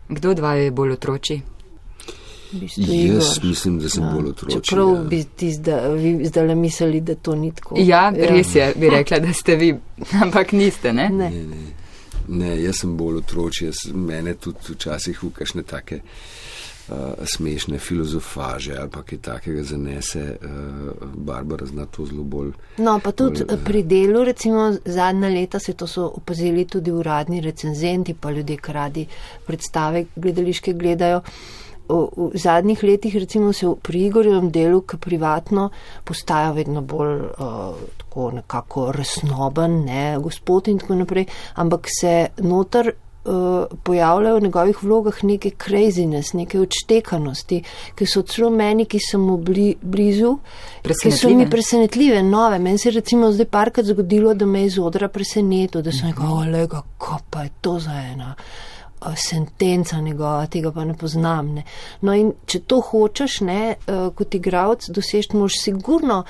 Kdo 0.08 0.30
od 0.30 0.38
vaju 0.38 0.64
je 0.64 0.70
bolj 0.70 0.92
otroči? 0.92 1.40
V 2.52 2.60
bistvu 2.60 2.82
Jaz 2.82 2.94
Igor. 2.94 3.48
mislim, 3.48 3.78
da 3.78 3.88
sem 3.88 4.04
Ja, 4.04 4.10
bolj 4.10 4.28
otročji. 4.28 4.60
Čeprav 4.62 4.94
ja. 4.94 5.02
bi 5.02 5.24
ti 5.36 5.52
zdaj, 5.52 5.94
vi 5.94 6.26
zdaj 6.26 6.54
mislili, 6.54 7.00
da 7.00 7.14
to 7.14 7.34
ni 7.34 7.52
tako. 7.52 7.74
Ja, 7.78 8.12
res 8.16 8.54
je, 8.54 8.72
bi 8.76 8.90
rekla, 8.90 9.18
da 9.18 9.32
ste 9.32 9.56
vi, 9.56 9.74
ampak 10.24 10.52
niste, 10.52 10.92
ne? 10.92 11.08
Ne. 11.08 11.30
Ne, 11.30 11.44
ne. 11.44 11.66
ne, 12.28 12.62
jaz 12.62 12.80
sem 12.80 12.96
bolj 12.96 13.16
otročji, 13.16 13.66
jaz, 13.66 13.76
mene 13.94 14.34
tudi 14.34 14.72
včasih 14.72 15.22
v 15.22 15.30
kakšne 15.30 15.62
take 15.62 15.96
uh, 15.96 16.02
smešne 17.24 17.78
filozofaže 17.78 18.76
ali 18.78 18.90
pa 18.90 19.02
kaj 19.02 19.18
takega 19.18 19.62
zanese. 19.62 20.36
Uh, 20.42 21.08
Barbara 21.14 21.66
zna 21.66 21.86
to 21.86 22.06
zelo 22.06 22.22
bolj. 22.22 22.52
No, 22.78 22.98
pa 23.04 23.12
tudi 23.12 23.44
Bolj, 23.44 23.58
eh, 23.58 23.64
pri 23.64 23.82
delu, 23.82 24.24
recimo 24.24 24.72
zadnja 24.84 25.28
leta 25.28 25.58
se 25.58 25.72
to 25.72 25.86
so 25.86 26.06
opazili 26.16 26.64
tudi 26.64 26.92
uradni 26.92 27.40
recenzenti, 27.40 28.14
pa 28.14 28.30
ljudje, 28.30 28.56
ki 28.56 28.72
radi 28.72 29.06
predstave 29.46 30.04
gledališke 30.16 30.72
gledajo. 30.72 31.20
V, 31.88 31.98
v 32.16 32.30
zadnjih 32.38 32.82
letih 32.84 33.14
recimo 33.16 33.52
se 33.52 33.66
pri 33.82 34.06
Igorjevem 34.06 34.50
delu, 34.50 34.80
ki 34.80 34.96
privatno 35.00 35.70
postaja 36.04 36.52
vedno 36.52 36.82
bolj 36.82 37.14
uh, 37.16 37.76
tako 37.98 38.30
nekako 38.30 38.92
resnoben, 38.92 39.84
ne, 39.84 40.18
gospod 40.20 40.68
in 40.68 40.78
tako 40.78 40.94
naprej, 40.94 41.26
ampak 41.54 41.88
se 42.00 42.26
noter 42.44 42.92
uh, 42.92 43.07
pojavljajo 43.82 44.36
v 44.36 44.42
njegovih 44.42 44.82
vlogah 44.82 45.24
neke 45.24 45.50
craziness, 45.50 46.32
neke 46.32 46.60
odštekanosti, 46.60 47.62
ki 47.94 48.06
so 48.06 48.22
celo 48.22 48.50
meni, 48.50 48.84
ki 48.84 48.98
sem 49.10 49.20
mu 49.20 49.36
bli, 49.36 49.74
blizu, 49.82 50.38
ki 51.02 51.10
so 51.10 51.28
mi 51.28 51.50
Presenetljive. 51.50 52.22
nove. 52.22 52.58
Meni 52.58 52.78
se 52.78 52.88
je 52.88 52.92
recimo 52.92 53.32
zdaj 53.32 53.46
parkrat 53.46 53.86
zgodilo, 53.86 54.34
da 54.34 54.46
me 54.46 54.60
je 54.60 54.66
iz 54.66 54.78
odra 54.78 55.08
presenetilo, 55.08 55.82
da 55.82 55.92
sem 55.92 56.08
rekel, 56.08 56.32
olega, 56.32 56.82
ko 56.98 57.18
pa 57.30 57.42
je 57.42 57.50
to 57.60 57.78
za 57.78 57.92
ena. 58.12 58.34
Sentenca 59.16 60.00
njegova, 60.00 60.46
tega 60.46 60.72
pa 60.72 60.84
ne 60.84 60.94
poznam. 60.94 61.54
Ne. 61.54 61.62
No, 62.00 62.14
in 62.14 62.32
če 62.46 62.60
to 62.60 62.80
hočeš, 62.80 63.40
ne, 63.40 63.74
eh, 63.86 64.08
kot 64.14 64.34
igravc, 64.34 64.88
dosežeš, 64.90 65.32
moraš 65.32 65.60
sigurno 65.62 66.24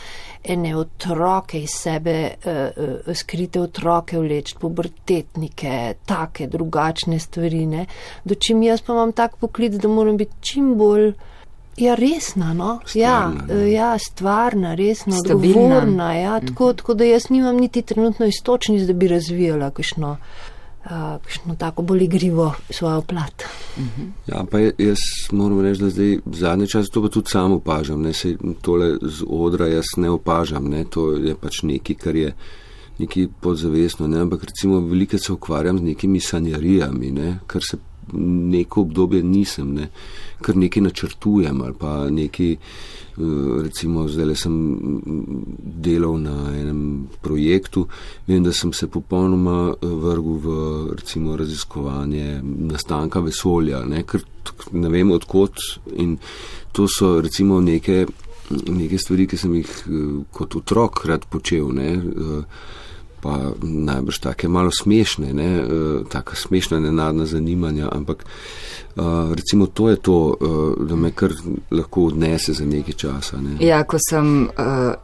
ene 0.44 0.76
otroke 0.76 1.62
iz 1.62 1.70
sebe, 1.70 2.10
eh, 2.10 2.50
eh, 2.76 3.14
skrite 3.14 3.60
otroke 3.60 4.18
vleči, 4.18 4.54
pubertetnike, 4.60 5.94
take 6.06 6.46
drugačne 6.46 7.18
stvari. 7.18 7.66
Ne. 7.66 7.86
Dočim 8.24 8.62
jaz 8.62 8.80
pa 8.80 8.92
imam 8.92 9.12
tak 9.12 9.36
poklic, 9.36 9.72
da 9.72 9.88
moram 9.88 10.16
biti 10.16 10.32
čim 10.40 10.74
bolj 10.78 11.12
Ja, 11.78 11.94
resna, 11.94 12.54
no? 12.54 12.80
ja, 12.94 13.30
Stvarna, 13.30 13.54
ne. 13.54 13.72
ja, 13.72 13.98
stvarna, 13.98 14.74
resna, 14.74 15.12
Stabilna. 15.16 15.58
odgovorna. 15.58 16.14
Ja, 16.14 16.40
tako, 16.40 16.72
tako 16.72 16.94
da 16.94 17.04
jaz 17.04 17.30
nimam 17.30 17.56
niti 17.56 17.82
trenutno 17.82 18.26
istočnic, 18.26 18.82
da 18.82 18.92
bi 18.92 19.08
razvijala 19.08 19.70
kakšno, 19.70 20.16
kakšno 20.88 21.56
tako 21.58 21.82
bolj 21.82 22.04
igrivo 22.04 22.52
svojo 22.70 23.02
plat. 23.02 23.44
Ja, 24.26 24.44
pa 24.50 24.58
jaz 24.58 24.98
moram 25.32 25.60
reči, 25.60 25.82
da 25.82 25.90
zdaj 25.90 26.18
zadnje 26.32 26.66
čase 26.66 26.90
to 26.90 27.02
pa 27.02 27.08
tudi 27.08 27.30
sam 27.30 27.52
opažam. 27.52 28.02
Ne, 28.02 28.12
Sej 28.12 28.36
tole 28.62 28.96
z 29.02 29.24
odra 29.28 29.66
jaz 29.66 29.96
ne 29.96 30.10
opažam, 30.10 30.70
ne, 30.70 30.84
to 30.84 31.12
je 31.12 31.34
pač 31.34 31.62
nekaj, 31.62 31.96
kar 31.96 32.16
je 32.16 32.32
nekaj 32.98 33.28
podzavestno, 33.40 34.08
ne, 34.08 34.20
ampak 34.20 34.44
recimo 34.44 34.80
veliko 34.80 35.18
se 35.18 35.32
ukvarjam 35.32 35.78
z 35.78 35.82
nekimi 35.82 36.20
sanjarijami, 36.20 37.10
ne, 37.10 37.38
kar 37.46 37.62
se 37.70 37.78
neko 38.12 38.80
obdobje 38.80 39.22
nisem, 39.22 39.74
ne, 39.74 39.88
kar 40.42 40.56
nekaj 40.56 40.82
načrtujem 40.82 41.60
ali 41.62 41.74
pa 41.78 42.10
nekaj, 42.10 42.52
eh, 42.52 42.58
recimo 43.62 44.08
zdaj 44.08 44.36
sem 44.36 44.52
mm, 44.52 45.44
delal 45.82 46.20
na 46.20 46.36
enem 46.60 47.08
projektu, 47.20 47.86
vem, 48.26 48.42
da 48.44 48.52
sem 48.52 48.72
se 48.72 48.86
popolnoma 48.86 49.74
eh, 49.74 49.86
vrgel 49.86 50.38
v 50.44 50.56
recimo 50.94 51.36
raziskovanje 51.36 52.40
nastanka 52.42 53.20
vesolja, 53.20 53.84
ne, 53.84 54.02
ker 54.02 54.24
ne 54.72 54.88
vem 54.88 55.10
odkot 55.10 55.58
in 55.96 56.16
to 56.72 56.88
so 56.88 57.20
recimo 57.20 57.60
neke, 57.60 58.06
neke 58.50 58.98
stvari, 58.98 59.26
ki 59.26 59.36
sem 59.36 59.54
jih 59.60 59.70
eh, 59.86 60.10
kot 60.32 60.56
otrok 60.56 61.04
rad 61.06 61.26
počel, 61.30 61.72
ne, 61.74 61.96
pa 63.20 63.38
najbrž 63.62 64.18
take 64.18 64.48
malo 64.48 64.70
smešne, 64.70 65.32
ne, 65.34 65.56
eh, 65.58 65.64
taka 66.08 66.36
smešna 66.36 66.80
nenadna 66.80 67.26
zanimanja, 67.26 67.88
ampak 67.92 68.24
eh, 68.24 69.00
recimo 69.34 69.66
to 69.66 69.88
je 69.88 69.96
to, 69.96 70.36
eh, 70.40 70.84
da 70.84 70.96
me 70.96 71.10
kar 71.10 71.30
lahko 71.70 72.04
odnese 72.04 72.52
za 72.52 72.64
nekaj 72.64 72.94
časa. 72.94 73.36
Ne. 73.36 73.66
Ja, 73.66 73.84
ko 73.84 73.98
sem 74.08 74.48
uh, 74.48 74.94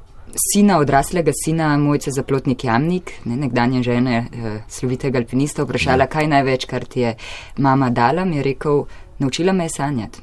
sina, 0.53 0.79
odraslega 0.79 1.33
sina 1.45 1.77
Mojce 1.79 2.11
Zaplotnik 2.11 2.65
Jamnik, 2.65 3.13
ne, 3.25 3.37
nekdanje 3.37 3.83
žene 3.83 4.27
uh, 4.33 4.51
slovitega 4.69 5.19
alpinista, 5.19 5.63
vprašala, 5.65 6.07
kaj 6.07 6.27
največ, 6.27 6.65
kar 6.67 6.85
ti 6.85 7.01
je 7.01 7.15
mama 7.59 7.91
dala, 7.91 8.25
mi 8.25 8.37
je 8.37 8.43
rekel, 8.43 8.85
naučila 9.19 9.53
me 9.53 9.65
je 9.65 9.69
sanjati. 9.69 10.21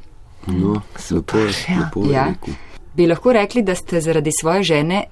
No, 0.48 0.82
lepo 1.12 1.38
je, 1.38 1.54
ja. 1.70 1.80
lepo 1.80 2.06
je 2.06 2.14
Ja. 2.14 2.26
rekel. 2.30 2.54
Bi 2.96 3.08
lahko 3.08 3.34
rekli, 3.34 3.62
da 3.64 3.76
ste 3.76 4.02
zaradi 4.02 4.32
svoje 4.42 4.64
žene 4.64 5.04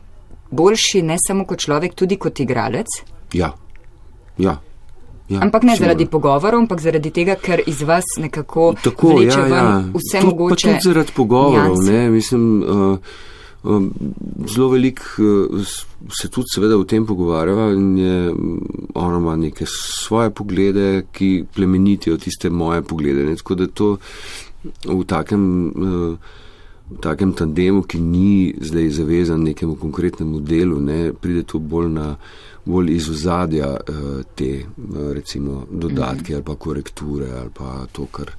boljši 0.52 1.02
ne 1.02 1.18
samo 1.28 1.46
kot 1.46 1.60
človek, 1.60 1.94
tudi 1.96 2.18
kot 2.18 2.40
igralec? 2.40 2.88
Ja, 3.34 3.54
ja. 4.38 4.58
ja 5.30 5.40
Ampak 5.42 5.64
ne 5.64 5.76
sigurno. 5.76 5.86
zaradi 5.88 6.06
pogovorov, 6.06 6.60
ampak 6.60 6.82
zaradi 6.82 7.12
tega, 7.12 7.36
ker 7.36 7.62
iz 7.68 7.82
vas 7.82 8.06
nekako 8.18 8.74
Tako, 8.84 9.16
vleče 9.16 9.40
ja, 9.40 9.48
ja. 9.48 9.84
vse 9.94 10.20
Tudi- 10.20 10.26
mogoče. 10.26 10.68
Pa 10.68 10.74
tudi 10.74 10.88
zaradi 10.90 11.12
pogovorov, 11.16 11.78
ne, 11.86 12.10
mislim, 12.10 12.64
uh, 12.64 12.98
um, 13.64 13.92
zelo 14.48 14.70
velik 14.70 15.00
uh, 15.20 15.62
se 16.22 16.30
tudi 16.30 16.48
seveda 16.56 16.78
o 16.78 16.84
tem 16.84 17.06
pogovarjava 17.06 17.72
in 17.74 17.98
je, 17.98 18.34
mm, 18.34 18.92
ona 18.96 19.18
ima 19.18 19.36
neke 19.36 19.66
svoje 19.68 20.30
poglede, 20.30 21.06
ki 21.12 21.46
plemenitijo 21.56 22.18
tiste 22.18 22.50
moje 22.50 22.82
poglede. 22.82 23.26
Ne, 23.26 23.36
tako 23.36 23.56
da 23.56 23.68
to 23.68 23.98
v 24.86 25.04
takem. 25.08 25.68
Uh, 25.68 26.18
v 26.90 26.98
takem 27.02 27.34
tandemu, 27.34 27.84
ki 27.84 28.00
ni 28.00 28.54
zdaj 28.62 28.90
zavezan 28.90 29.44
nekemu 29.44 29.76
konkretnemu 29.76 30.40
delu, 30.40 30.80
ne, 30.80 31.14
pride 31.14 31.44
to 31.44 31.60
bolj, 31.60 31.90
na, 31.94 32.16
bolj 32.66 32.96
iz 32.96 33.10
ozadja 33.10 33.70
uh, 33.78 34.22
te 34.36 34.66
uh, 34.66 35.12
recimo 35.14 35.66
dodatke 35.72 36.36
ali 36.36 36.44
pa 36.44 36.56
korekture 36.56 37.32
ali 37.42 37.54
pa 37.54 37.86
to, 37.92 38.08
kar, 38.12 38.34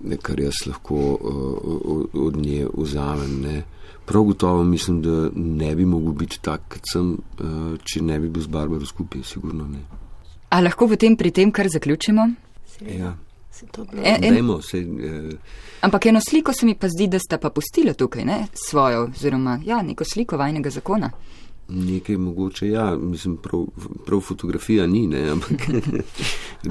ne, 0.00 0.16
kar 0.16 0.40
jaz 0.40 0.66
lahko 0.66 0.98
uh, 1.14 2.26
od 2.26 2.36
nje 2.36 2.66
vzamem. 2.74 3.40
Ne. 3.40 3.62
Prav 4.04 4.22
gotovo 4.22 4.64
mislim, 4.64 5.02
da 5.02 5.30
ne 5.34 5.74
bi 5.76 5.84
mogel 5.84 6.12
biti 6.12 6.40
tak, 6.42 6.66
kot 6.68 6.90
sem, 6.92 7.14
uh, 7.14 7.76
če 7.84 8.02
ne 8.02 8.18
bi 8.20 8.28
bil 8.28 8.42
z 8.42 8.50
Barbaro 8.52 8.86
skupaj, 8.86 9.22
sigurno 9.24 9.68
ne. 9.68 9.84
A 10.50 10.60
lahko 10.60 10.88
potem 10.90 11.16
pri 11.16 11.30
tem 11.30 11.52
kar 11.52 11.70
zaključimo? 11.70 12.28
Ja. 12.82 13.14
Se 13.54 13.66
to 13.66 13.84
bilo- 13.84 14.02
En, 14.04 14.24
en, 14.24 14.34
Dajmo, 14.34 14.62
sej, 14.62 14.80
eh, 14.80 15.36
ampak 15.80 16.06
eno 16.06 16.20
sliko 16.20 16.52
se 16.52 16.66
mi 16.66 16.74
pa 16.74 16.88
zdi, 16.88 17.06
da 17.08 17.18
sta 17.18 17.38
pa 17.38 17.50
pustila 17.50 17.92
tukaj, 17.94 18.24
ne? 18.24 18.46
Svojo, 18.60 19.04
oziroma, 19.06 19.60
ja, 19.64 19.82
neko 19.82 20.04
sliko 20.04 20.36
vajnega 20.36 20.70
zakona. 20.70 21.10
Nekaj 21.68 22.16
mogoče, 22.18 22.68
ja, 22.68 22.96
mislim, 22.96 23.36
prav, 23.38 23.62
prav 24.06 24.20
fotografija 24.20 24.86
ni, 24.86 25.06
ne, 25.06 25.30
ampak 25.30 25.68
En 25.68 26.02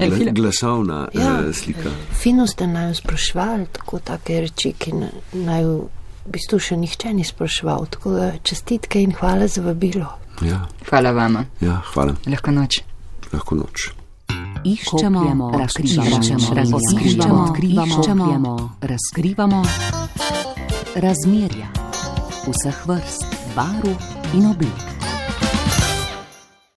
gla, 0.00 0.16
film. 0.16 0.34
glasovna 0.34 1.08
Ja. 1.14 1.22
ja. 1.22 1.52
slika. 1.52 1.90
Fino 2.12 2.46
ste 2.46 2.66
naj 2.66 2.94
sprašvali, 2.94 3.66
tako 3.72 3.98
take 4.00 4.40
reči, 4.40 4.72
ki 4.72 4.92
na- 4.92 5.10
naj 5.34 5.64
v 5.64 5.80
bistvu 6.26 6.58
še 6.60 6.76
nihče 6.76 7.12
ni 7.12 7.24
spraševal. 7.24 7.86
Tako 7.88 8.10
da 8.12 8.32
čestitke 8.40 9.02
in 9.02 9.12
hvala 9.12 9.48
za 9.48 9.62
vabilo. 9.62 10.06
Ja, 10.42 10.68
Hvala 10.84 11.10
vama. 11.12 11.44
ja, 11.60 11.82
hvala, 11.86 12.14
Lahko 12.26 12.50
noč. 12.52 12.80
lahko 13.32 13.54
noč. 13.56 13.88
Iščemo, 14.64 15.50
razkrivamo, 15.58 16.20
razkrivamo, 16.54 17.42
odkrivamo, 17.44 18.70
razkrivamo 18.80 19.64
razmerja 20.94 21.68
vseh 22.48 22.86
vrst, 22.86 23.24
barv 23.56 23.92
in 24.34 24.46
oblik. 24.46 24.93